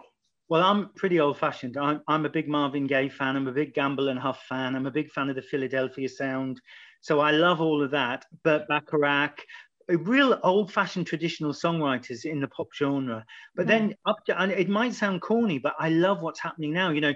Well, 0.49 0.63
I'm 0.63 0.89
pretty 0.95 1.19
old 1.19 1.37
fashioned. 1.37 1.75
I'm, 1.77 2.01
I'm 2.07 2.25
a 2.25 2.29
big 2.29 2.47
Marvin 2.47 2.87
Gaye 2.87 3.09
fan. 3.09 3.35
I'm 3.35 3.47
a 3.47 3.51
big 3.51 3.73
Gamble 3.73 4.07
and 4.07 4.19
Huff 4.19 4.45
fan. 4.47 4.75
I'm 4.75 4.85
a 4.85 4.91
big 4.91 5.11
fan 5.11 5.29
of 5.29 5.35
the 5.35 5.41
Philadelphia 5.41 6.07
sound. 6.07 6.61
So 7.01 7.19
I 7.19 7.31
love 7.31 7.59
all 7.59 7.83
of 7.83 7.91
that. 7.91 8.25
Burt 8.43 8.67
Bacharach, 8.67 9.39
real 9.89 10.39
old-fashioned 10.43 11.05
traditional 11.05 11.51
songwriters 11.53 12.25
in 12.25 12.39
the 12.39 12.47
pop 12.47 12.67
genre. 12.73 13.25
But 13.55 13.65
mm. 13.65 13.69
then 13.69 13.95
up 14.05 14.23
to, 14.25 14.41
and 14.41 14.51
it 14.51 14.69
might 14.69 14.93
sound 14.93 15.21
corny, 15.21 15.59
but 15.59 15.75
I 15.79 15.89
love 15.89 16.21
what's 16.21 16.39
happening 16.39 16.71
now. 16.71 16.91
You 16.91 17.01
know, 17.01 17.13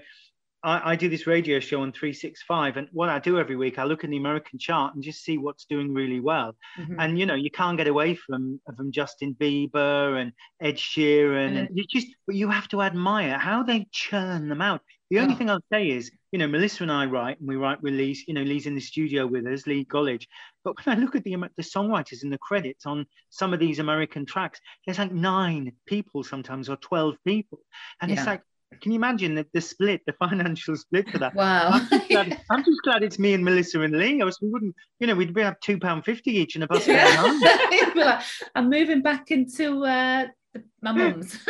I, 0.63 0.91
I, 0.91 0.96
do 0.96 1.10
this 1.10 1.27
radio 1.27 1.60
show 1.60 1.82
on 1.82 1.91
365 1.91 2.77
and 2.77 2.88
what 2.91 3.10
i 3.10 3.20
do 3.20 3.39
every 3.39 3.56
week 3.56 3.80
i 3.80 3.84
look 3.84 4.03
in 4.03 4.10
the 4.10 4.18
american 4.18 4.60
chart 4.60 4.94
and 4.94 5.03
just 5.03 5.24
see 5.24 5.38
what's 5.38 5.65
doing 5.65 5.94
really 5.94 6.20
well 6.20 6.56
mm-hmm. 6.80 7.00
and 7.00 7.20
you 7.20 7.25
know 7.25 7.36
you 7.36 7.50
can't 7.50 7.77
get 7.77 7.88
away 7.88 8.15
from 8.15 8.60
from 8.75 8.91
justin 8.91 9.36
bieber 9.39 10.22
and 10.22 10.34
ed 10.62 10.75
sheeran 10.75 11.50
mm-hmm. 11.50 11.58
and 11.58 11.70
you 11.74 11.84
just 11.89 12.08
but 12.27 12.36
you 12.36 12.50
have 12.50 12.68
to 12.70 12.82
admire 12.82 13.38
how 13.38 13.63
they 13.63 13.88
churn 13.91 14.50
them 14.50 14.62
out 14.62 14.82
the 15.10 15.20
only 15.20 15.34
oh. 15.34 15.38
thing 15.38 15.50
i'll 15.50 15.63
say 15.72 15.89
is 15.89 16.12
you 16.32 16.39
know 16.39 16.48
melissa 16.48 16.84
and 16.84 16.91
i 16.91 17.06
write 17.06 17.39
and 17.39 17.48
we 17.48 17.56
write 17.56 17.82
with 17.82 17.94
lee 17.94 18.18
you 18.27 18.34
know 18.34 18.44
lee's 18.44 18.68
in 18.68 18.75
the 18.75 18.82
studio 18.82 19.25
with 19.25 19.46
us 19.48 19.65
lee 19.68 19.86
Gollidge 19.86 20.27
but 20.63 20.75
when 20.86 20.98
i 20.98 21.00
look 21.00 21.15
at 21.15 21.24
the 21.24 21.36
the 21.58 21.63
songwriters 21.63 22.24
and 22.24 22.32
the 22.32 22.38
credits 22.38 22.86
on 22.86 23.06
some 23.30 23.53
of 23.53 23.60
these 23.60 23.80
american 23.80 24.25
tracks 24.25 24.60
there's 24.86 25.00
like 25.00 25.12
nine 25.12 25.72
people 25.88 26.24
sometimes 26.24 26.70
or 26.70 26.75
12 26.77 27.15
people 27.25 27.60
and 28.01 28.12
yeah. 28.12 28.18
it's 28.18 28.27
like 28.27 28.41
can 28.80 28.92
you 28.92 28.98
imagine 28.98 29.36
the, 29.36 29.46
the 29.54 29.62
split, 29.62 30.01
the 30.06 30.13
financial 30.20 30.75
split 30.75 31.10
for 31.10 31.18
that? 31.20 31.36
Wow. 31.36 31.72
I'm 31.74 31.90
just, 31.90 32.10
glad, 32.10 32.42
I'm 32.50 32.63
just 32.63 32.82
glad 32.84 33.04
it's 33.04 33.20
me 33.20 33.34
and 33.34 33.44
Melissa 33.44 33.82
and 33.82 33.98
Lee. 33.98 34.22
I 34.22 34.25
was, 34.25 34.40
we 34.42 34.50
wouldn't, 34.50 34.75
you 35.00 35.08
know, 35.08 35.16
we'd 35.16 35.34
be 35.34 35.42
have 35.42 35.60
two 35.60 35.78
pound 35.80 36.06
fifty 36.06 36.32
each 36.32 36.56
in 36.56 36.63
a 36.63 36.68
bus. 36.68 36.88
like, 37.96 38.24
I'm 38.56 38.70
moving 38.70 39.01
back 39.01 39.32
into 39.32 39.84
uh, 39.84 40.28
my 40.82 40.92
mum's. 40.92 41.38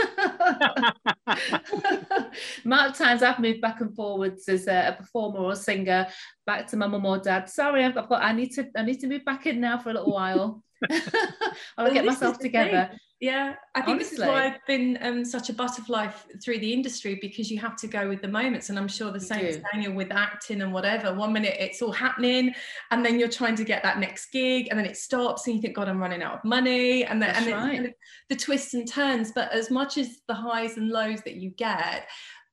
Mark 2.64 2.96
times 2.96 3.24
I've 3.24 3.40
moved 3.40 3.62
back 3.62 3.82
and 3.82 3.96
forwards 3.96 4.48
as 4.48 4.68
a, 4.68 4.90
a, 4.90 4.94
performer 4.94 5.40
or 5.40 5.52
a 5.54 5.56
singer, 5.56 6.08
back 6.46 6.68
to 6.68 6.78
my 6.78 6.88
mum 6.88 7.06
or 7.06 7.18
dad. 7.18 7.50
Sorry, 7.50 7.84
I've 7.84 7.96
got. 7.96 8.12
I 8.12 8.34
need 8.34 8.52
to. 8.54 8.68
I 8.76 8.84
need 8.84 9.00
to 9.00 9.08
move 9.08 9.26
back 9.26 9.46
in 9.48 9.60
now 9.60 9.78
for 9.78 9.90
a 9.90 9.94
little 9.94 10.14
while. 10.14 10.64
I'll 10.90 11.86
well, 11.86 11.94
get 11.94 12.06
myself 12.06 12.40
together. 12.40 12.92
Yeah, 13.22 13.54
I 13.76 13.82
think 13.82 13.98
Honestly. 13.98 14.18
this 14.18 14.20
is 14.20 14.28
why 14.28 14.46
I've 14.48 14.66
been 14.66 14.98
um, 15.02 15.24
such 15.24 15.50
a 15.50 15.54
butterfly 15.54 16.08
through 16.44 16.58
the 16.58 16.74
industry 16.74 17.20
because 17.22 17.52
you 17.52 17.60
have 17.60 17.76
to 17.78 17.88
go 17.88 18.10
with 18.10 18.24
the 18.24 18.28
moments. 18.28 18.70
And 18.70 18.80
I'm 18.80 18.88
sure 18.88 19.12
the 19.12 19.20
same 19.20 19.46
as 19.46 19.62
Daniel 19.72 19.94
with 19.94 20.12
acting 20.12 20.64
and 20.64 20.74
whatever. 20.74 21.14
One 21.14 21.32
minute 21.32 21.56
it's 21.60 21.84
all 21.84 21.92
happening, 21.92 22.52
and 22.90 23.06
then 23.06 23.20
you're 23.20 23.30
trying 23.30 23.56
to 23.58 23.64
get 23.64 23.84
that 23.84 24.00
next 24.00 24.32
gig, 24.32 24.70
and 24.72 24.80
then 24.80 24.88
it 24.88 24.98
stops, 24.98 25.46
and 25.46 25.56
you 25.56 25.62
think, 25.62 25.76
God, 25.76 25.88
I'm 25.88 26.00
running 26.00 26.24
out 26.24 26.40
of 26.40 26.44
money. 26.44 27.06
And, 27.06 27.22
then, 27.22 27.36
and 27.36 27.46
right. 27.52 27.94
the 28.30 28.36
twists 28.36 28.74
and 28.74 28.88
turns. 28.92 29.32
But 29.32 29.52
as 29.52 29.70
much 29.70 30.00
as 30.00 30.22
the 30.28 30.34
highs 30.34 30.78
and 30.78 30.90
lows 30.90 31.22
that 31.22 31.36
you 31.36 31.52
get, 31.52 32.08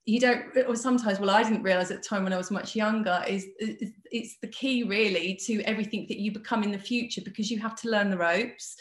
you 0.04 0.20
don't 0.20 0.42
or 0.66 0.74
sometimes 0.74 1.20
well 1.20 1.28
i 1.28 1.42
didn't 1.42 1.62
realize 1.62 1.90
at 1.90 2.02
the 2.02 2.08
time 2.08 2.24
when 2.24 2.32
i 2.32 2.36
was 2.38 2.50
much 2.50 2.74
younger 2.74 3.22
is, 3.28 3.46
is, 3.60 3.92
it's 4.10 4.38
the 4.40 4.48
key 4.48 4.82
really 4.82 5.38
to 5.44 5.60
everything 5.64 6.06
that 6.08 6.16
you 6.16 6.32
become 6.32 6.62
in 6.62 6.72
the 6.72 6.78
future 6.78 7.20
because 7.22 7.50
you 7.50 7.58
have 7.58 7.74
to 7.74 7.90
learn 7.90 8.08
the 8.08 8.16
ropes 8.16 8.76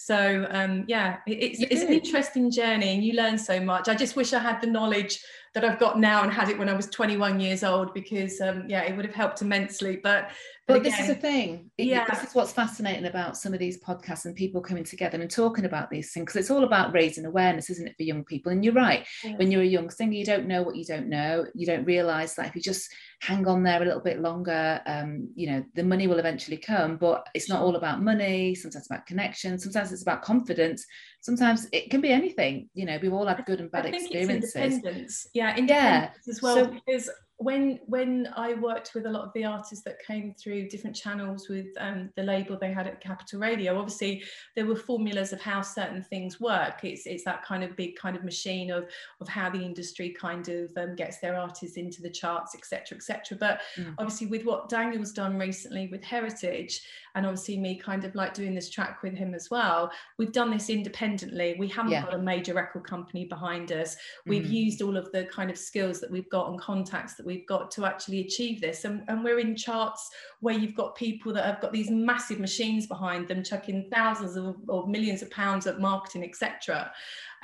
so 0.00 0.46
um, 0.50 0.84
yeah 0.86 1.16
it's, 1.26 1.60
it's 1.60 1.82
an 1.82 1.92
interesting 1.92 2.50
journey 2.50 2.94
and 2.94 3.02
you 3.02 3.14
learn 3.14 3.36
so 3.36 3.58
much 3.60 3.88
i 3.88 3.94
just 3.94 4.14
wish 4.14 4.32
i 4.32 4.38
had 4.38 4.60
the 4.60 4.66
knowledge 4.66 5.18
that 5.54 5.64
I've 5.64 5.78
got 5.78 5.98
now 5.98 6.22
and 6.22 6.32
had 6.32 6.48
it 6.48 6.58
when 6.58 6.68
I 6.68 6.74
was 6.74 6.86
21 6.86 7.40
years 7.40 7.64
old 7.64 7.94
because 7.94 8.40
um, 8.40 8.64
yeah, 8.68 8.82
it 8.82 8.94
would 8.96 9.04
have 9.04 9.14
helped 9.14 9.42
immensely. 9.42 9.96
But 9.96 10.30
but, 10.68 10.76
again, 10.76 10.92
this 10.92 11.00
is 11.00 11.06
the 11.08 11.14
thing. 11.14 11.70
Yeah, 11.78 12.04
this 12.08 12.22
is 12.22 12.34
what's 12.34 12.52
fascinating 12.52 13.06
about 13.06 13.36
some 13.36 13.54
of 13.54 13.58
these 13.58 13.82
podcasts 13.82 14.26
and 14.26 14.36
people 14.36 14.60
coming 14.60 14.84
together 14.84 15.20
and 15.20 15.30
talking 15.30 15.64
about 15.64 15.90
these 15.90 16.12
things 16.12 16.26
because 16.26 16.36
it's 16.36 16.50
all 16.50 16.64
about 16.64 16.92
raising 16.92 17.24
awareness, 17.24 17.70
isn't 17.70 17.88
it, 17.88 17.96
for 17.96 18.02
young 18.02 18.22
people? 18.24 18.52
And 18.52 18.64
you're 18.64 18.74
right. 18.74 19.06
Yeah. 19.24 19.36
When 19.36 19.50
you're 19.50 19.62
a 19.62 19.66
young 19.66 19.90
singer, 19.90 20.12
you 20.12 20.24
don't 20.24 20.46
know 20.46 20.62
what 20.62 20.76
you 20.76 20.84
don't 20.84 21.08
know. 21.08 21.46
You 21.54 21.66
don't 21.66 21.84
realize 21.84 22.34
that 22.34 22.46
if 22.46 22.54
you 22.54 22.60
just 22.60 22.92
hang 23.20 23.46
on 23.48 23.62
there 23.62 23.82
a 23.82 23.84
little 23.84 24.02
bit 24.02 24.20
longer, 24.20 24.80
um, 24.86 25.30
you 25.34 25.50
know, 25.50 25.64
the 25.74 25.82
money 25.82 26.06
will 26.06 26.18
eventually 26.18 26.58
come. 26.58 26.98
But 26.98 27.26
it's 27.34 27.48
not 27.48 27.62
all 27.62 27.76
about 27.76 28.02
money. 28.02 28.54
Sometimes 28.54 28.82
it's 28.82 28.90
about 28.90 29.06
connection. 29.06 29.58
Sometimes 29.58 29.90
it's 29.90 30.02
about 30.02 30.22
confidence 30.22 30.84
sometimes 31.20 31.66
it 31.72 31.90
can 31.90 32.00
be 32.00 32.10
anything 32.10 32.68
you 32.74 32.84
know 32.84 32.98
we've 33.02 33.12
all 33.12 33.26
had 33.26 33.44
good 33.44 33.60
and 33.60 33.70
bad 33.70 33.86
experiences 33.86 34.54
independence 34.54 35.26
yeah 35.34 35.56
independence 35.56 36.16
yeah. 36.26 36.30
as 36.30 36.42
well 36.42 36.54
so, 36.54 36.66
because 36.66 37.10
when 37.40 37.78
when 37.86 38.28
I 38.36 38.54
worked 38.54 38.94
with 38.94 39.06
a 39.06 39.10
lot 39.10 39.22
of 39.22 39.32
the 39.32 39.44
artists 39.44 39.84
that 39.84 40.04
came 40.04 40.34
through 40.34 40.68
different 40.68 40.96
channels 40.96 41.48
with 41.48 41.66
um, 41.78 42.10
the 42.16 42.24
label 42.24 42.58
they 42.58 42.72
had 42.72 42.88
at 42.88 43.00
Capital 43.00 43.38
Radio, 43.38 43.78
obviously 43.78 44.24
there 44.56 44.66
were 44.66 44.74
formulas 44.74 45.32
of 45.32 45.40
how 45.40 45.62
certain 45.62 46.02
things 46.02 46.40
work. 46.40 46.80
It's 46.82 47.06
it's 47.06 47.22
that 47.24 47.44
kind 47.44 47.62
of 47.62 47.76
big 47.76 47.94
kind 47.94 48.16
of 48.16 48.24
machine 48.24 48.72
of 48.72 48.88
of 49.20 49.28
how 49.28 49.50
the 49.50 49.60
industry 49.60 50.10
kind 50.10 50.48
of 50.48 50.72
um, 50.76 50.96
gets 50.96 51.18
their 51.18 51.36
artists 51.36 51.76
into 51.76 52.02
the 52.02 52.10
charts, 52.10 52.56
etc., 52.56 52.96
etc. 52.96 53.38
But 53.38 53.60
mm. 53.76 53.94
obviously 53.98 54.26
with 54.26 54.44
what 54.44 54.68
Daniel's 54.68 55.12
done 55.12 55.38
recently 55.38 55.86
with 55.86 56.02
Heritage, 56.02 56.82
and 57.14 57.24
obviously 57.24 57.56
me 57.56 57.76
kind 57.76 58.04
of 58.04 58.14
like 58.14 58.34
doing 58.34 58.54
this 58.54 58.68
track 58.68 59.02
with 59.02 59.14
him 59.14 59.34
as 59.34 59.48
well, 59.50 59.90
we've 60.18 60.32
done 60.32 60.50
this 60.50 60.70
independently. 60.70 61.54
We 61.58 61.68
haven't 61.68 61.92
yeah. 61.92 62.02
got 62.02 62.14
a 62.14 62.18
major 62.18 62.54
record 62.54 62.84
company 62.84 63.24
behind 63.24 63.70
us. 63.72 63.96
We've 64.26 64.44
mm. 64.44 64.50
used 64.50 64.82
all 64.82 64.96
of 64.96 65.10
the 65.12 65.24
kind 65.24 65.50
of 65.50 65.58
skills 65.58 66.00
that 66.00 66.10
we've 66.10 66.28
got 66.30 66.50
and 66.50 66.60
contacts 66.60 67.14
that 67.14 67.26
we've 67.28 67.46
got 67.46 67.70
to 67.72 67.84
actually 67.84 68.20
achieve 68.20 68.60
this. 68.60 68.84
And, 68.84 69.04
and 69.06 69.22
we're 69.22 69.38
in 69.38 69.54
charts 69.54 70.10
where 70.40 70.58
you've 70.58 70.74
got 70.74 70.96
people 70.96 71.32
that 71.34 71.44
have 71.44 71.60
got 71.60 71.72
these 71.72 71.90
massive 71.90 72.40
machines 72.40 72.88
behind 72.88 73.28
them, 73.28 73.44
chucking 73.44 73.88
thousands 73.92 74.36
of, 74.36 74.56
or 74.66 74.88
millions 74.88 75.22
of 75.22 75.30
pounds 75.30 75.66
at 75.68 75.78
marketing, 75.78 76.24
etc. 76.24 76.90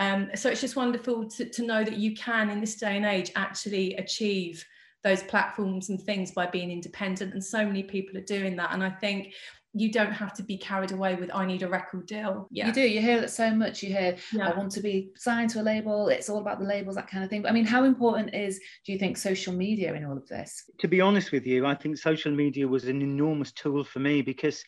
Um, 0.00 0.30
so 0.34 0.50
it's 0.50 0.60
just 0.60 0.74
wonderful 0.74 1.28
to, 1.30 1.48
to 1.48 1.62
know 1.62 1.84
that 1.84 1.98
you 1.98 2.16
can, 2.16 2.50
in 2.50 2.60
this 2.60 2.74
day 2.74 2.96
and 2.96 3.06
age, 3.06 3.30
actually 3.36 3.94
achieve 3.94 4.64
those 5.04 5.22
platforms 5.24 5.90
and 5.90 6.00
things 6.00 6.32
by 6.32 6.46
being 6.46 6.70
independent 6.70 7.34
and 7.34 7.44
so 7.44 7.64
many 7.64 7.82
people 7.82 8.16
are 8.16 8.24
doing 8.24 8.56
that 8.56 8.72
and 8.72 8.82
i 8.82 8.88
think 8.88 9.34
you 9.74 9.90
don't 9.90 10.12
have 10.12 10.32
to 10.34 10.42
be 10.42 10.56
carried 10.56 10.92
away 10.92 11.16
with 11.16 11.30
I 11.34 11.44
need 11.44 11.62
a 11.62 11.68
record 11.68 12.06
deal. 12.06 12.46
Yeah. 12.50 12.68
You 12.68 12.72
do. 12.72 12.80
You 12.80 13.00
hear 13.00 13.18
it 13.22 13.30
so 13.30 13.50
much. 13.50 13.82
You 13.82 13.90
hear 13.90 14.16
yeah. 14.32 14.48
I 14.48 14.56
want 14.56 14.70
to 14.72 14.80
be 14.80 15.10
signed 15.16 15.50
to 15.50 15.60
a 15.60 15.62
label. 15.62 16.08
It's 16.08 16.28
all 16.28 16.38
about 16.38 16.60
the 16.60 16.64
labels, 16.64 16.94
that 16.94 17.10
kind 17.10 17.24
of 17.24 17.30
thing. 17.30 17.42
But 17.42 17.50
I 17.50 17.54
mean, 17.54 17.66
how 17.66 17.84
important 17.84 18.34
is 18.34 18.60
do 18.86 18.92
you 18.92 18.98
think 18.98 19.16
social 19.16 19.52
media 19.52 19.92
in 19.94 20.04
all 20.04 20.16
of 20.16 20.28
this? 20.28 20.64
To 20.78 20.88
be 20.88 21.00
honest 21.00 21.32
with 21.32 21.46
you, 21.46 21.66
I 21.66 21.74
think 21.74 21.98
social 21.98 22.32
media 22.32 22.68
was 22.68 22.84
an 22.84 23.02
enormous 23.02 23.50
tool 23.52 23.82
for 23.82 23.98
me 23.98 24.22
because 24.22 24.64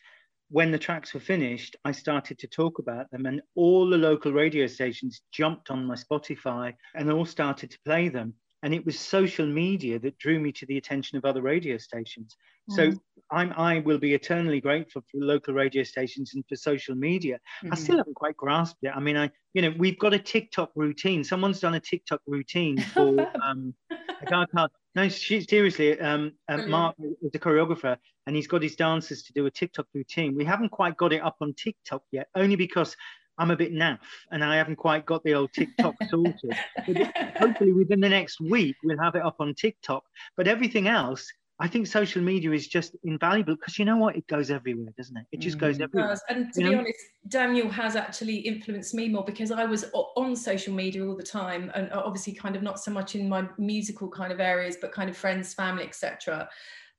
when 0.49 0.71
the 0.71 0.77
tracks 0.77 1.13
were 1.13 1.19
finished, 1.19 1.75
I 1.85 1.91
started 1.91 2.39
to 2.39 2.47
talk 2.47 2.79
about 2.79 3.09
them, 3.11 3.25
and 3.25 3.41
all 3.55 3.89
the 3.89 3.97
local 3.97 4.31
radio 4.31 4.67
stations 4.67 5.21
jumped 5.31 5.71
on 5.71 5.85
my 5.85 5.95
Spotify 5.95 6.73
and 6.95 7.11
all 7.11 7.25
started 7.25 7.71
to 7.71 7.79
play 7.85 8.09
them. 8.09 8.33
And 8.63 8.73
it 8.73 8.85
was 8.85 8.99
social 8.99 9.45
media 9.45 9.99
that 9.99 10.17
drew 10.17 10.39
me 10.39 10.51
to 10.53 10.65
the 10.65 10.77
attention 10.77 11.17
of 11.17 11.25
other 11.25 11.41
radio 11.41 11.77
stations. 11.77 12.35
So 12.69 12.89
mm. 12.89 12.99
I'm, 13.31 13.53
I 13.55 13.79
will 13.79 13.97
be 13.97 14.13
eternally 14.13 14.59
grateful 14.59 15.03
for 15.09 15.19
local 15.19 15.53
radio 15.53 15.83
stations 15.83 16.33
and 16.33 16.43
for 16.47 16.55
social 16.55 16.95
media. 16.95 17.39
Mm-hmm. 17.63 17.73
I 17.73 17.75
still 17.75 17.97
haven't 17.97 18.15
quite 18.15 18.35
grasped 18.35 18.83
it. 18.83 18.91
I 18.93 18.99
mean, 18.99 19.15
I, 19.15 19.29
you 19.53 19.61
know, 19.61 19.73
we've 19.77 19.99
got 19.99 20.13
a 20.13 20.19
TikTok 20.19 20.71
routine. 20.75 21.23
Someone's 21.23 21.59
done 21.59 21.75
a 21.75 21.79
TikTok 21.79 22.21
routine 22.27 22.77
for 22.93 23.27
um, 23.41 23.73
a 23.91 24.25
guy 24.25 24.45
called, 24.53 24.71
no, 24.95 25.07
she, 25.09 25.41
seriously, 25.41 25.99
um, 25.99 26.33
uh, 26.49 26.57
Mark 26.57 26.95
is 26.99 27.31
a 27.33 27.39
choreographer 27.39 27.97
and 28.25 28.35
he's 28.35 28.47
got 28.47 28.61
his 28.61 28.75
dancers 28.75 29.23
to 29.23 29.33
do 29.33 29.45
a 29.45 29.51
TikTok 29.51 29.85
routine. 29.93 30.35
We 30.35 30.45
haven't 30.45 30.69
quite 30.69 30.97
got 30.97 31.13
it 31.13 31.21
up 31.21 31.37
on 31.39 31.53
TikTok 31.53 32.03
yet, 32.11 32.27
only 32.35 32.55
because 32.55 32.95
I'm 33.37 33.51
a 33.51 33.55
bit 33.55 33.73
naff 33.73 33.99
and 34.31 34.43
I 34.43 34.55
haven't 34.55 34.77
quite 34.77 35.05
got 35.05 35.23
the 35.23 35.33
old 35.33 35.53
TikTok 35.53 35.95
sorted. 36.09 36.55
But 36.87 37.15
hopefully, 37.37 37.73
within 37.73 37.99
the 37.99 38.09
next 38.09 38.39
week, 38.39 38.75
we'll 38.83 38.99
have 38.99 39.15
it 39.15 39.23
up 39.23 39.35
on 39.39 39.53
TikTok. 39.53 40.03
But 40.35 40.47
everything 40.47 40.87
else, 40.87 41.31
I 41.59 41.67
think 41.67 41.87
social 41.87 42.21
media 42.21 42.51
is 42.51 42.67
just 42.67 42.95
invaluable 43.03 43.55
because 43.55 43.79
you 43.79 43.85
know 43.85 43.97
what? 43.97 44.15
It 44.15 44.27
goes 44.27 44.51
everywhere, 44.51 44.93
doesn't 44.95 45.17
it? 45.17 45.25
It 45.31 45.39
just 45.39 45.57
goes 45.57 45.77
mm. 45.77 45.83
everywhere. 45.83 46.17
And 46.29 46.53
to 46.53 46.61
you 46.61 46.67
be 46.67 46.73
know? 46.73 46.79
honest, 46.81 46.99
Daniel 47.27 47.69
has 47.69 47.95
actually 47.95 48.37
influenced 48.37 48.93
me 48.93 49.09
more 49.09 49.25
because 49.25 49.51
I 49.51 49.65
was 49.65 49.85
on 50.15 50.35
social 50.35 50.73
media 50.73 51.05
all 51.05 51.15
the 51.15 51.23
time 51.23 51.71
and 51.73 51.91
obviously 51.93 52.33
kind 52.33 52.55
of 52.55 52.61
not 52.61 52.79
so 52.79 52.91
much 52.91 53.15
in 53.15 53.27
my 53.27 53.47
musical 53.57 54.07
kind 54.07 54.31
of 54.31 54.39
areas, 54.39 54.77
but 54.79 54.91
kind 54.91 55.09
of 55.09 55.17
friends, 55.17 55.53
family, 55.53 55.83
etc 55.83 56.47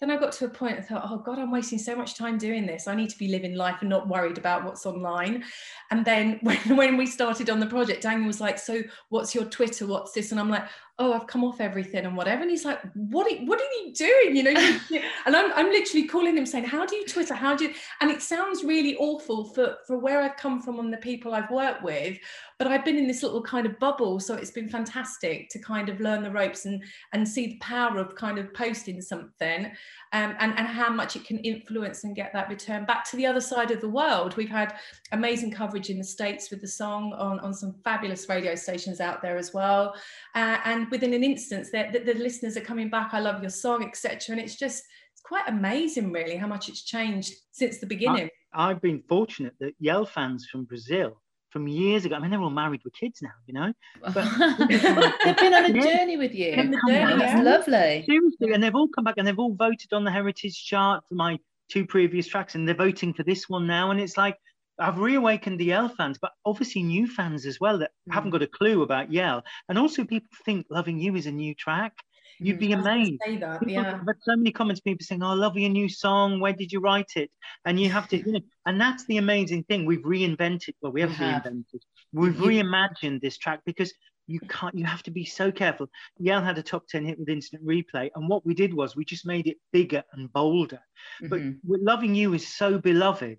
then 0.01 0.11
I 0.11 0.17
got 0.17 0.33
to 0.33 0.45
a 0.45 0.49
point 0.49 0.79
I 0.79 0.83
thought, 0.83 1.03
oh 1.05 1.19
God, 1.19 1.39
I'm 1.39 1.51
wasting 1.51 1.79
so 1.79 1.97
much 1.97 2.15
time 2.15 2.39
doing 2.39 2.67
this. 2.67 2.87
I 2.87 2.95
need 2.95 3.11
to 3.11 3.19
be 3.19 3.29
living 3.29 3.55
life 3.55 3.79
and 3.81 3.91
not 3.91 4.09
worried 4.09 4.39
about 4.39 4.65
what's 4.65 4.87
online. 4.87 5.45
And 5.91 6.05
then 6.05 6.39
when, 6.43 6.77
when 6.77 6.97
we 6.97 7.07
started 7.07 7.51
on 7.51 7.59
the 7.61 7.67
project, 7.67 8.03
Daniel 8.03 8.27
was 8.27 8.41
like, 8.41 8.59
so 8.59 8.83
what's 9.09 9.35
your 9.35 9.45
Twitter? 9.45 9.87
What's 9.87 10.13
this? 10.13 10.31
And 10.31 10.41
I'm 10.41 10.51
like, 10.51 10.67
oh, 11.01 11.13
I've 11.13 11.29
come 11.29 11.45
off 11.45 11.61
everything 11.61 12.05
and 12.05 12.17
whatever. 12.17 12.43
And 12.43 12.51
he's 12.51 12.65
like, 12.65 12.81
what 12.95 13.31
are, 13.31 13.37
what 13.45 13.61
are 13.61 13.65
you 13.85 13.93
doing? 13.95 14.35
You 14.37 14.43
know, 14.43 14.79
and 15.27 15.37
I'm, 15.37 15.53
I'm 15.53 15.67
literally 15.67 16.09
calling 16.09 16.37
him 16.37 16.45
saying, 16.45 16.65
how 16.65 16.85
do 16.87 16.97
you 16.97 17.07
Twitter? 17.07 17.35
How 17.35 17.55
do 17.55 17.67
you, 17.67 17.75
and 18.01 18.11
it 18.11 18.21
sounds 18.21 18.65
really 18.65 18.97
awful 18.97 19.45
for, 19.45 19.77
for 19.87 19.97
where 19.97 20.21
I've 20.21 20.37
come 20.37 20.61
from 20.61 20.81
and 20.81 20.93
the 20.93 20.99
people 20.99 21.35
I've 21.35 21.51
worked 21.51 21.85
with, 21.85 22.19
but 22.59 22.67
I've 22.67 22.85
been 22.85 22.99
in 22.99 23.07
this 23.07 23.23
little 23.23 23.43
kind 23.43 23.65
of 23.65 23.79
bubble. 23.79 24.19
So 24.19 24.35
it's 24.35 24.51
been 24.51 24.69
fantastic 24.69 25.49
to 25.51 25.61
kind 25.61 25.89
of 25.89 26.01
learn 26.01 26.25
the 26.25 26.33
ropes 26.33 26.65
and, 26.65 26.83
and 27.13 27.27
see 27.27 27.47
the 27.47 27.59
power 27.59 27.99
of 27.99 28.17
kind 28.17 28.39
of 28.39 28.53
posting 28.53 29.01
something 29.01 29.71
um, 30.13 30.35
and, 30.39 30.59
and 30.59 30.67
how 30.67 30.91
much 30.91 31.17
it 31.17 31.25
can 31.25 31.39
influence 31.39 32.05
and 32.05 32.17
get 32.17 32.33
that 32.33 32.49
return 32.49 32.85
back 32.85 33.05
to 33.11 33.17
the 33.17 33.27
other 33.27 33.41
side 33.41 33.71
of 33.71 33.81
the 33.81 33.89
world. 33.89 34.37
We've 34.37 34.49
had 34.49 34.75
amazing 35.13 35.53
coverage 35.53 35.91
in 35.91 35.99
the 35.99 36.05
States 36.05 36.51
with 36.51 36.61
the 36.61 36.69
song 36.69 37.13
on, 37.15 37.41
on 37.41 37.55
some 37.55 37.75
fabulous 37.85 38.29
radio 38.29 38.55
stations 38.55 39.01
out 39.01 39.23
there 39.23 39.37
as 39.37 39.53
well. 39.53 39.95
Uh, 40.35 40.59
and 40.65 40.91
within 40.91 41.15
an 41.15 41.25
instance 41.25 41.71
that 41.73 41.93
the, 41.93 42.01
the, 42.01 42.15
listeners 42.19 42.57
are 42.57 42.63
coming 42.63 42.91
back 42.91 43.15
i 43.15 43.21
love 43.21 43.41
your 43.41 43.51
song 43.51 43.85
etc 43.85 44.35
and 44.35 44.41
it's 44.41 44.57
just 44.57 44.83
it's 45.13 45.23
quite 45.23 45.49
amazing 45.49 46.13
really 46.13 46.37
how 46.37 46.47
much 46.47 46.69
it's 46.69 46.83
changed 46.83 47.33
since 47.53 47.79
the 47.79 47.87
beginning 47.87 48.29
I've 48.53 48.81
been 48.81 49.03
fortunate 49.09 49.55
that 49.61 49.75
Yell 49.79 50.07
fans 50.07 50.47
from 50.51 50.65
Brazil 50.65 51.21
from 51.51 51.67
years 51.69 52.05
ago. 52.05 52.17
I 52.17 52.19
mean, 52.19 52.31
they're 52.31 52.41
all 52.41 52.51
married 52.51 52.83
with 52.85 52.95
kids 52.95 53.21
now, 53.23 53.31
you 53.47 53.55
know. 53.55 53.73
But 54.03 54.69
they've 55.25 55.37
been 55.37 55.55
on 55.55 55.65
a 55.65 55.73
journey 55.73 56.17
with 56.17 56.35
you. 56.35 56.55
Journey, 56.55 56.77
That's 56.87 57.43
lovely. 57.43 58.05
Seriously, 58.07 58.53
and 58.53 58.63
they've 58.63 58.75
all 58.75 58.89
come 58.89 59.05
back 59.05 59.15
and 59.19 59.27
they've 59.27 59.39
all 59.39 59.55
voted 59.55 59.93
on 59.93 60.05
the 60.05 60.11
heritage 60.11 60.65
chart 60.65 61.05
for 61.09 61.15
my 61.15 61.39
two 61.69 61.87
previous 61.87 62.27
tracks, 62.27 62.55
and 62.55 62.67
they're 62.67 62.75
voting 62.75 63.13
for 63.15 63.23
this 63.23 63.49
one 63.49 63.67
now. 63.67 63.91
And 63.91 64.01
it's 64.01 64.17
like 64.17 64.37
I've 64.79 64.99
reawakened 64.99 65.59
the 65.59 65.67
Yell 65.67 65.89
fans, 65.89 66.19
but 66.21 66.33
obviously 66.45 66.83
new 66.83 67.07
fans 67.07 67.47
as 67.47 67.59
well 67.61 67.79
that 67.79 67.91
mm. 68.09 68.15
haven't 68.15 68.31
got 68.31 68.43
a 68.43 68.47
clue 68.47 68.83
about 68.83 69.13
Yell. 69.13 69.43
And 69.69 69.79
also 69.79 70.05
people 70.05 70.29
think 70.45 70.67
Loving 70.71 70.99
You 70.99 71.17
is 71.17 71.27
a 71.27 71.33
new 71.33 71.55
track. 71.55 71.95
You'd 72.41 72.59
be 72.59 72.73
amazed. 72.73 73.21
Say 73.25 73.37
that, 73.39 73.61
people, 73.61 73.73
yeah. 73.73 73.95
I've 74.01 74.07
had 74.07 74.17
so 74.23 74.37
many 74.37 74.53
comments, 74.53 74.81
people 74.81 75.05
saying, 75.05 75.23
"Oh, 75.23 75.31
I 75.31 75.35
love 75.35 75.57
your 75.57 75.71
new 75.71 75.89
song. 75.89 76.41
Where 76.41 76.53
did 76.53 76.73
you 76.73 76.81
write 76.81 77.13
it?" 77.17 77.31
And 77.65 77.81
you 77.81 77.91
have 77.91 78.09
to, 78.09 78.17
you 78.19 78.33
know, 78.33 78.41
and 78.67 78.81
that's 78.81 79.05
the 79.07 79.17
amazing 79.17 79.65
thing. 79.65 79.87
We've 79.87 80.03
reinvented. 80.03 80.75
Well, 80.81 80.93
we 80.93 81.01
haven't 81.01 81.17
have. 81.17 81.43
reinvented. 81.43 81.81
We've 82.13 82.39
you, 82.39 82.63
reimagined 82.63 83.21
this 83.21 83.39
track 83.39 83.61
because 83.67 83.93
you 84.27 84.41
can't. 84.41 84.77
You 84.77 84.85
have 84.85 85.03
to 85.05 85.11
be 85.11 85.25
so 85.25 85.51
careful. 85.51 85.89
Yell 86.19 86.43
had 86.43 86.59
a 86.59 86.63
top 86.63 86.87
ten 86.89 87.05
hit 87.05 87.19
with 87.19 87.29
instant 87.29 87.65
replay, 87.67 88.11
and 88.15 88.29
what 88.29 88.47
we 88.47 88.55
did 88.55 88.73
was 88.73 88.95
we 88.95 89.05
just 89.05 89.27
made 89.27 89.47
it 89.47 89.57
bigger 89.73 90.05
and 90.13 90.33
bolder. 90.33 90.81
Mm-hmm. 91.23 91.53
But 91.65 91.81
"Loving 91.81 92.15
You" 92.15 92.35
is 92.35 92.47
so 92.47 92.79
beloved. 92.79 93.39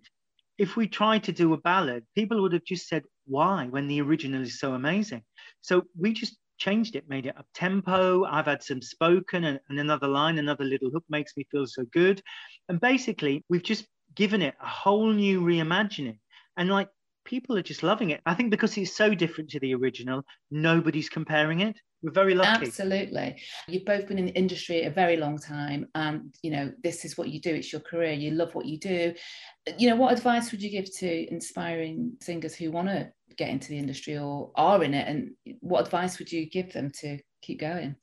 If 0.58 0.76
we 0.76 0.88
tried 0.88 1.24
to 1.24 1.32
do 1.32 1.54
a 1.54 1.58
ballad, 1.58 2.06
people 2.16 2.42
would 2.42 2.54
have 2.54 2.66
just 2.66 2.88
said, 2.90 3.04
"Why?" 3.26 3.68
When 3.68 3.88
the 3.88 4.02
original 4.02 4.42
is 4.42 4.60
so 4.60 4.74
amazing. 4.74 5.24
So 5.62 5.84
we 5.98 6.12
just 6.14 6.38
changed 6.60 6.95
it, 6.95 7.10
made 7.10 7.26
it 7.26 7.38
up 7.38 7.48
tempo. 7.54 8.26
I've 8.26 8.45
had 8.45 8.62
some 8.62 8.82
spoken 8.82 9.45
and, 9.45 9.60
and 9.69 9.80
another 9.80 10.08
line, 10.08 10.38
another 10.38 10.65
little 10.65 10.91
hook 10.91 11.06
makes 11.10 11.36
me 11.36 11.48
feel 11.52 11.65
so 11.65 11.86
good. 11.91 12.22
And 12.67 12.80
basically, 12.80 13.43
we've 13.50 13.63
just 13.63 13.88
given 14.15 14.41
it 14.41 14.56
a 14.62 14.67
whole 14.67 15.12
new 15.12 15.41
reimagining. 15.41 16.19
And 16.58 16.69
like 16.69 16.89
people 17.26 17.58
are 17.58 17.63
just 17.63 17.84
loving 17.84 18.10
it. 18.12 18.22
I 18.26 18.34
think 18.34 18.52
because 18.52 18.78
it's 18.78 18.95
so 18.95 19.15
different 19.15 19.50
to 19.52 19.60
the 19.60 19.74
original, 19.76 20.24
nobody's 20.52 21.10
comparing 21.10 21.62
it. 21.62 21.78
We're 22.02 22.12
very 22.12 22.34
lucky. 22.34 22.68
Absolutely. 22.68 23.42
You've 23.68 23.86
both 23.86 24.08
been 24.08 24.20
in 24.20 24.28
the 24.28 24.36
industry 24.36 24.84
a 24.84 24.90
very 24.90 25.18
long 25.18 25.38
time 25.38 25.88
and 25.96 26.34
you 26.42 26.52
know 26.52 26.72
this 26.82 27.04
is 27.04 27.18
what 27.18 27.30
you 27.30 27.42
do. 27.42 27.54
It's 27.54 27.72
your 27.72 27.82
career. 27.82 28.14
You 28.14 28.32
love 28.32 28.56
what 28.56 28.66
you 28.66 28.78
do. 28.80 29.14
You 29.78 29.90
know 29.90 29.96
what 29.96 30.14
advice 30.14 30.52
would 30.52 30.62
you 30.62 30.70
give 30.70 30.94
to 30.98 31.32
inspiring 31.32 32.14
singers 32.22 32.56
who 32.56 32.72
want 32.72 32.88
to 32.88 33.12
get 33.36 33.50
into 33.50 33.70
the 33.70 33.78
industry 33.78 34.18
or 34.18 34.52
are 34.56 34.84
in 34.84 34.94
it? 34.94 35.08
And 35.08 35.32
what 35.60 35.86
advice 35.86 36.20
would 36.20 36.32
you 36.32 36.50
give 36.50 36.72
them 36.72 36.92
to 37.02 37.20
keep 37.42 37.60
going? 37.60 37.96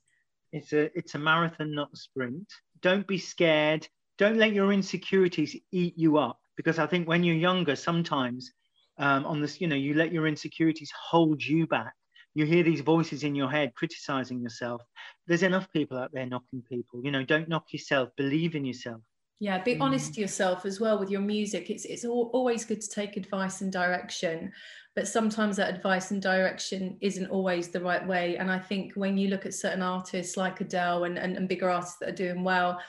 It's 0.51 0.73
a 0.73 0.95
it's 0.97 1.15
a 1.15 1.19
marathon 1.19 1.73
not 1.73 1.89
a 1.93 1.97
sprint. 1.97 2.47
Don't 2.81 3.07
be 3.07 3.17
scared. 3.17 3.87
Don't 4.19 4.37
let 4.37 4.53
your 4.53 4.71
insecurities 4.71 5.55
eat 5.71 5.93
you 5.97 6.17
up 6.17 6.39
because 6.57 6.79
i 6.79 6.85
think 6.85 7.07
when 7.07 7.23
you're 7.23 7.35
younger 7.35 7.75
sometimes 7.75 8.51
um, 8.97 9.25
on 9.25 9.39
this 9.39 9.61
you 9.61 9.67
know 9.67 9.75
you 9.75 9.93
let 9.93 10.11
your 10.11 10.27
insecurities 10.27 10.91
hold 11.09 11.41
you 11.41 11.65
back 11.67 11.93
you 12.37 12.45
hear 12.45 12.61
these 12.61 12.81
voices 12.81 13.23
in 13.23 13.33
your 13.33 13.49
head 13.49 13.73
criticizing 13.73 14.39
yourself. 14.39 14.83
There's 15.25 15.41
enough 15.41 15.71
people 15.73 15.97
out 15.97 16.11
there 16.13 16.27
knocking 16.27 16.61
people. 16.69 17.01
You 17.03 17.09
know 17.09 17.23
don't 17.23 17.49
knock 17.49 17.73
yourself. 17.73 18.09
Believe 18.15 18.53
in 18.53 18.63
yourself. 18.63 19.01
Yeah 19.39 19.63
be 19.63 19.73
mm. 19.73 19.81
honest 19.81 20.13
to 20.13 20.21
yourself 20.21 20.63
as 20.63 20.79
well 20.79 20.99
with 20.99 21.09
your 21.09 21.21
music. 21.21 21.71
It's 21.71 21.85
it's 21.85 22.05
always 22.05 22.63
good 22.63 22.79
to 22.79 22.89
take 22.89 23.17
advice 23.17 23.61
and 23.61 23.71
direction 23.71 24.51
but 24.93 25.07
sometimes 25.07 25.57
that 25.57 25.73
advice 25.73 26.09
and 26.09 26.21
direction 26.21 26.97
isn't 27.01 27.29
always 27.29 27.69
the 27.69 27.81
right 27.81 28.05
way. 28.07 28.37
And 28.37 28.51
i 28.51 28.59
think 28.59 28.93
when 28.93 29.17
you 29.17 29.29
look 29.29 29.47
at 29.47 29.55
certain 29.55 29.81
artists 29.81 30.37
like 30.37 30.61
adele 30.61 31.05
and, 31.05 31.17
and, 31.17 31.35
and 31.37 31.49
bigger 31.49 31.71
artists 31.71 31.97
that 31.97 32.09
are 32.09 32.23
doing 32.23 32.43
well 32.43 32.79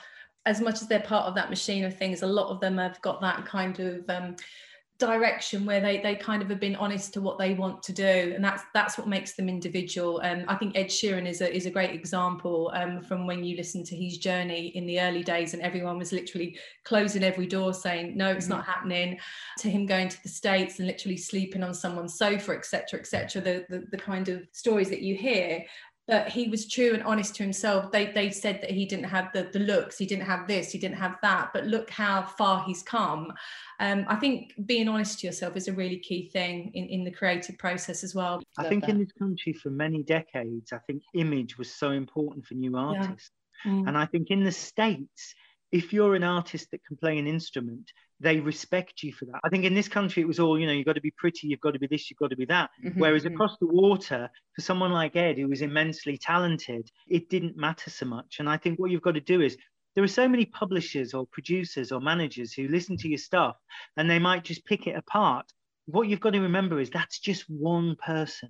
as 0.45 0.61
much 0.61 0.81
as 0.81 0.87
they're 0.87 0.99
part 1.01 1.25
of 1.25 1.35
that 1.35 1.49
machine 1.49 1.83
of 1.85 1.97
things 1.97 2.21
a 2.21 2.27
lot 2.27 2.49
of 2.49 2.59
them 2.59 2.77
have 2.77 3.01
got 3.01 3.19
that 3.21 3.45
kind 3.45 3.79
of 3.79 4.09
um, 4.09 4.35
direction 4.99 5.65
where 5.65 5.79
they 5.79 5.99
they 6.01 6.13
kind 6.13 6.41
of 6.41 6.49
have 6.49 6.59
been 6.59 6.75
honest 6.75 7.13
to 7.13 7.21
what 7.21 7.39
they 7.39 7.53
want 7.53 7.81
to 7.83 7.93
do. 7.93 8.33
And 8.35 8.43
that's 8.43 8.63
that's 8.73 8.97
what 8.97 9.07
makes 9.07 9.33
them 9.33 9.47
individual. 9.47 10.19
And 10.19 10.41
um, 10.41 10.49
i 10.49 10.55
think 10.55 10.77
ed 10.77 10.87
sheeran 10.87 11.27
is 11.27 11.41
a 11.41 11.55
is 11.55 11.65
a 11.65 11.71
great 11.71 11.91
example 11.91 12.71
um, 12.75 13.01
from 13.01 13.25
when 13.25 13.43
you 13.43 13.55
listen 13.55 13.83
to 13.85 13.95
his 13.95 14.17
journey 14.17 14.67
in 14.75 14.85
the 14.85 14.99
early 14.99 15.23
days 15.23 15.53
and 15.53 15.63
everyone 15.63 15.97
was 15.97 16.11
literally 16.11 16.57
closing 16.83 17.23
every 17.23 17.47
door 17.47 17.73
saying 17.73 18.15
no 18.17 18.29
it's 18.29 18.45
mm-hmm. 18.45 18.55
not 18.55 18.65
happening. 18.65 19.17
To 19.59 19.69
him 19.69 19.85
going 19.85 20.09
to 20.09 20.23
the 20.23 20.29
states 20.29 20.79
and 20.79 20.87
literally 20.87 21.17
sleeping 21.17 21.63
on 21.63 21.73
someone's 21.73 22.17
sofa 22.17 22.51
etc 22.51 22.99
etc 22.99 23.41
the, 23.41 23.65
the 23.69 23.85
the 23.91 23.97
kind 23.97 24.27
of 24.29 24.45
stories 24.51 24.89
that 24.89 25.01
you 25.01 25.15
hear 25.15 25.63
but 26.09 26.27
he 26.27 26.49
was 26.49 26.67
true 26.67 26.93
and 26.95 27.03
honest 27.03 27.35
to 27.35 27.43
himself. 27.43 27.91
They 27.91 28.07
they 28.11 28.31
said 28.31 28.61
that 28.61 28.71
he 28.71 28.85
didn't 28.85 29.05
have 29.05 29.31
the 29.31 29.49
the 29.53 29.59
looks, 29.59 29.97
he 29.97 30.05
didn't 30.05 30.25
have 30.25 30.47
this, 30.47 30.71
he 30.71 30.79
didn't 30.79 30.97
have 30.97 31.17
that, 31.21 31.51
but 31.53 31.65
look 31.65 31.89
how 31.89 32.23
far 32.23 32.63
he's 32.65 32.81
come. 32.81 33.31
Um, 33.79 34.05
I 34.07 34.15
think 34.15 34.53
being 34.65 34.89
honest 34.89 35.19
to 35.19 35.27
yourself 35.27 35.55
is 35.55 35.67
a 35.67 35.73
really 35.73 35.99
key 35.99 36.29
thing 36.29 36.71
in, 36.73 36.87
in 36.87 37.03
the 37.03 37.11
creative 37.11 37.57
process 37.59 38.03
as 38.03 38.15
well. 38.15 38.41
I 38.57 38.63
Love 38.63 38.69
think 38.69 38.85
that. 38.85 38.89
in 38.89 38.99
this 38.99 39.11
country 39.11 39.53
for 39.53 39.69
many 39.69 40.01
decades, 40.01 40.73
I 40.73 40.79
think 40.79 41.03
image 41.13 41.57
was 41.57 41.71
so 41.71 41.91
important 41.91 42.45
for 42.45 42.55
new 42.55 42.75
artists. 42.75 43.31
Yeah. 43.63 43.71
Mm. 43.71 43.87
And 43.87 43.97
I 43.97 44.05
think 44.05 44.31
in 44.31 44.43
the 44.43 44.51
States, 44.51 45.35
if 45.71 45.93
you're 45.93 46.15
an 46.15 46.23
artist 46.23 46.71
that 46.71 46.83
can 46.85 46.97
play 46.97 47.19
an 47.19 47.27
instrument, 47.27 47.91
they 48.19 48.39
respect 48.39 49.03
you 49.03 49.13
for 49.13 49.25
that. 49.25 49.39
I 49.43 49.49
think 49.49 49.65
in 49.65 49.73
this 49.73 49.87
country, 49.87 50.21
it 50.21 50.27
was 50.27 50.39
all, 50.39 50.59
you 50.59 50.67
know, 50.67 50.73
you've 50.73 50.85
got 50.85 50.93
to 50.93 51.01
be 51.01 51.13
pretty, 51.17 51.47
you've 51.47 51.61
got 51.61 51.71
to 51.71 51.79
be 51.79 51.87
this, 51.87 52.09
you've 52.09 52.19
got 52.19 52.31
to 52.31 52.35
be 52.35 52.45
that. 52.45 52.69
Mm-hmm, 52.83 52.99
Whereas 52.99 53.23
mm-hmm. 53.23 53.33
across 53.33 53.57
the 53.59 53.67
water, 53.67 54.29
for 54.53 54.61
someone 54.61 54.91
like 54.91 55.15
Ed, 55.15 55.37
who 55.37 55.47
was 55.47 55.61
immensely 55.61 56.17
talented, 56.17 56.89
it 57.07 57.29
didn't 57.29 57.57
matter 57.57 57.89
so 57.89 58.05
much. 58.05 58.37
And 58.39 58.49
I 58.49 58.57
think 58.57 58.79
what 58.79 58.91
you've 58.91 59.01
got 59.01 59.15
to 59.15 59.21
do 59.21 59.41
is, 59.41 59.57
there 59.95 60.03
are 60.03 60.07
so 60.07 60.29
many 60.29 60.45
publishers 60.45 61.13
or 61.13 61.25
producers 61.25 61.91
or 61.91 61.99
managers 61.99 62.53
who 62.53 62.67
listen 62.67 62.95
to 62.97 63.09
your 63.09 63.17
stuff 63.17 63.57
and 63.97 64.09
they 64.09 64.19
might 64.19 64.43
just 64.43 64.63
pick 64.63 64.85
it 64.85 64.95
apart. 64.95 65.51
What 65.87 66.07
you've 66.07 66.19
got 66.19 66.33
to 66.33 66.39
remember 66.39 66.79
is 66.79 66.89
that's 66.91 67.19
just 67.19 67.49
one 67.49 67.95
person. 67.95 68.49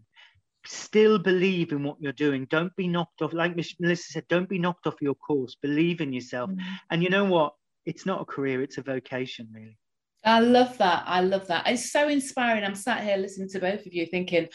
Still 0.66 1.18
believe 1.18 1.72
in 1.72 1.82
what 1.82 1.96
you're 2.02 2.12
doing. 2.12 2.46
Don't 2.50 2.76
be 2.76 2.90
knocked 2.90 3.22
off. 3.22 3.32
Like 3.34 3.56
Melissa 3.80 4.12
said, 4.12 4.28
don't 4.28 4.50
be 4.50 4.60
knocked 4.60 4.86
off 4.86 5.02
your 5.02 5.16
course. 5.16 5.56
Believe 5.62 6.02
in 6.02 6.12
yourself. 6.12 6.50
Mm-hmm. 6.50 6.74
And 6.92 7.02
you 7.02 7.10
know 7.10 7.26
what? 7.26 7.54
It's 7.90 8.06
not 8.06 8.22
a 8.22 8.26
career, 8.26 8.62
it's 8.62 8.78
a 8.78 8.84
vocation, 8.84 9.50
really. 9.52 9.78
I 10.24 10.42
love 10.42 10.78
that. 10.78 11.04
I 11.08 11.22
love 11.22 11.48
that. 11.48 11.68
It's 11.68 11.92
so 11.92 12.08
inspiring. 12.08 12.64
I'm 12.64 12.76
sat 12.76 13.04
here 13.04 13.18
listening 13.18 13.50
to 13.50 13.60
both 13.60 13.86
of 13.86 13.94
you 13.94 14.06
thinking, 14.06 14.48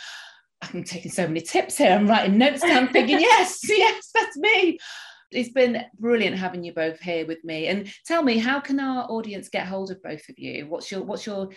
I'm 0.62 0.84
taking 0.84 1.10
so 1.10 1.26
many 1.26 1.40
tips 1.40 1.76
here. 1.76 1.90
I'm 1.90 2.06
writing 2.06 2.38
notes 2.38 2.62
down, 2.62 2.88
thinking, 2.88 3.18
yes, 3.20 3.60
yes, 3.68 4.10
that's 4.14 4.36
me. 4.36 4.78
It's 5.32 5.50
been 5.50 5.84
brilliant 5.98 6.36
having 6.36 6.62
you 6.62 6.72
both 6.72 7.00
here 7.00 7.26
with 7.26 7.42
me. 7.44 7.66
And 7.66 7.92
tell 8.06 8.22
me, 8.22 8.38
how 8.38 8.60
can 8.60 8.78
our 8.78 9.04
audience 9.10 9.48
get 9.48 9.66
hold 9.66 9.90
of 9.90 10.00
both 10.02 10.28
of 10.28 10.38
you? 10.38 10.68
What's 10.68 10.92
your 10.92 11.02
what's 11.02 11.26
your 11.26 11.48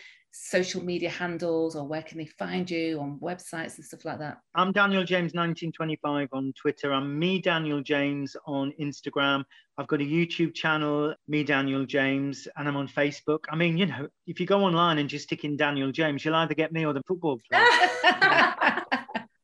social 0.44 0.84
media 0.84 1.10
handles 1.10 1.76
or 1.76 1.88
where 1.88 2.02
can 2.02 2.18
they 2.18 2.26
find 2.26 2.70
you 2.70 3.00
on 3.00 3.20
websites 3.20 3.76
and 3.76 3.86
stuff 3.86 4.06
like 4.06 4.20
that? 4.20 4.38
I'm 4.56 4.72
Daniel 4.72 5.04
James 5.04 5.34
1925 5.34 6.30
on 6.32 6.54
Twitter. 6.54 6.94
I'm 6.94 7.18
me 7.18 7.42
Daniel 7.42 7.82
James 7.82 8.36
on 8.46 8.72
Instagram. 8.80 9.44
I've 9.78 9.88
got 9.88 10.02
a 10.02 10.06
YouTube 10.06 10.54
channel, 10.54 11.14
me 11.28 11.44
Daniel 11.44 11.86
James, 11.86 12.48
and 12.56 12.68
I'm 12.68 12.78
on 12.78 12.88
Facebook. 12.88 13.40
I 13.50 13.56
mean, 13.56 13.78
you 13.78 13.88
know, 13.88 14.08
if 14.26 14.40
you 14.40 14.46
go 14.46 14.64
online 14.64 15.00
and 15.00 15.10
just 15.10 15.26
stick 15.26 15.44
in 15.44 15.58
Daniel 15.58 15.92
James, 15.92 16.24
you'll 16.24 16.36
either 16.36 16.54
get 16.54 16.72
me 16.72 16.86
or 16.86 16.94
the 16.94 17.04
football 17.08 17.40
player. 17.50 18.84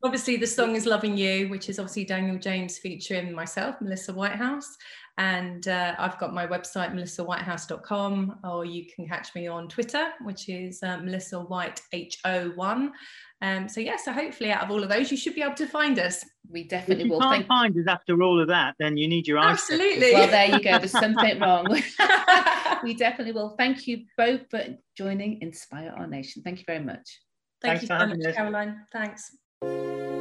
obviously 0.03 0.35
the 0.35 0.47
song 0.47 0.75
is 0.75 0.85
loving 0.85 1.17
you 1.17 1.47
which 1.49 1.69
is 1.69 1.79
obviously 1.79 2.05
daniel 2.05 2.37
james 2.37 2.77
featuring 2.77 3.33
myself 3.33 3.75
melissa 3.81 4.13
whitehouse 4.13 4.77
and 5.17 5.67
uh, 5.67 5.93
I've 5.99 6.17
got 6.17 6.33
my 6.33 6.47
website, 6.47 6.91
melissawhitehouse.com, 6.93 8.39
or 8.43 8.65
you 8.65 8.85
can 8.95 9.07
catch 9.07 9.35
me 9.35 9.47
on 9.47 9.67
Twitter, 9.67 10.09
which 10.23 10.49
is 10.49 10.81
uh, 10.81 10.97
Melissa 10.97 11.39
White 11.39 11.81
H01. 11.93 12.91
Um, 13.41 13.69
so, 13.69 13.79
yeah, 13.79 13.97
so 13.97 14.11
hopefully 14.11 14.51
out 14.51 14.63
of 14.63 14.71
all 14.71 14.81
of 14.81 14.89
those, 14.89 15.11
you 15.11 15.17
should 15.17 15.35
be 15.35 15.43
able 15.43 15.53
to 15.55 15.67
find 15.67 15.99
us. 15.99 16.25
We 16.49 16.63
definitely 16.63 17.03
if 17.03 17.07
you 17.07 17.13
will. 17.13 17.19
can't 17.19 17.31
Thank- 17.33 17.47
find 17.47 17.77
us 17.77 17.85
after 17.87 18.23
all 18.23 18.41
of 18.41 18.47
that, 18.47 18.73
then 18.79 18.97
you 18.97 19.07
need 19.07 19.27
your 19.27 19.37
eyes. 19.37 19.53
Absolutely. 19.53 20.13
Well, 20.13 20.29
there 20.29 20.47
you 20.47 20.63
go. 20.63 20.79
There's 20.79 20.91
something 20.91 21.39
wrong. 21.39 21.67
we 22.83 22.95
definitely 22.95 23.33
will. 23.33 23.55
Thank 23.57 23.85
you 23.85 24.05
both 24.17 24.49
for 24.49 24.63
joining 24.97 25.41
Inspire 25.41 25.93
Our 25.95 26.07
Nation. 26.07 26.41
Thank 26.41 26.59
you 26.59 26.65
very 26.65 26.83
much. 26.83 27.21
Thank 27.61 27.79
Thanks 27.79 27.83
you 27.83 27.87
so 27.87 28.07
much, 28.07 28.35
Caroline. 28.35 28.85
Thanks. 28.91 29.37
Thank 29.63 30.09
you. 30.09 30.12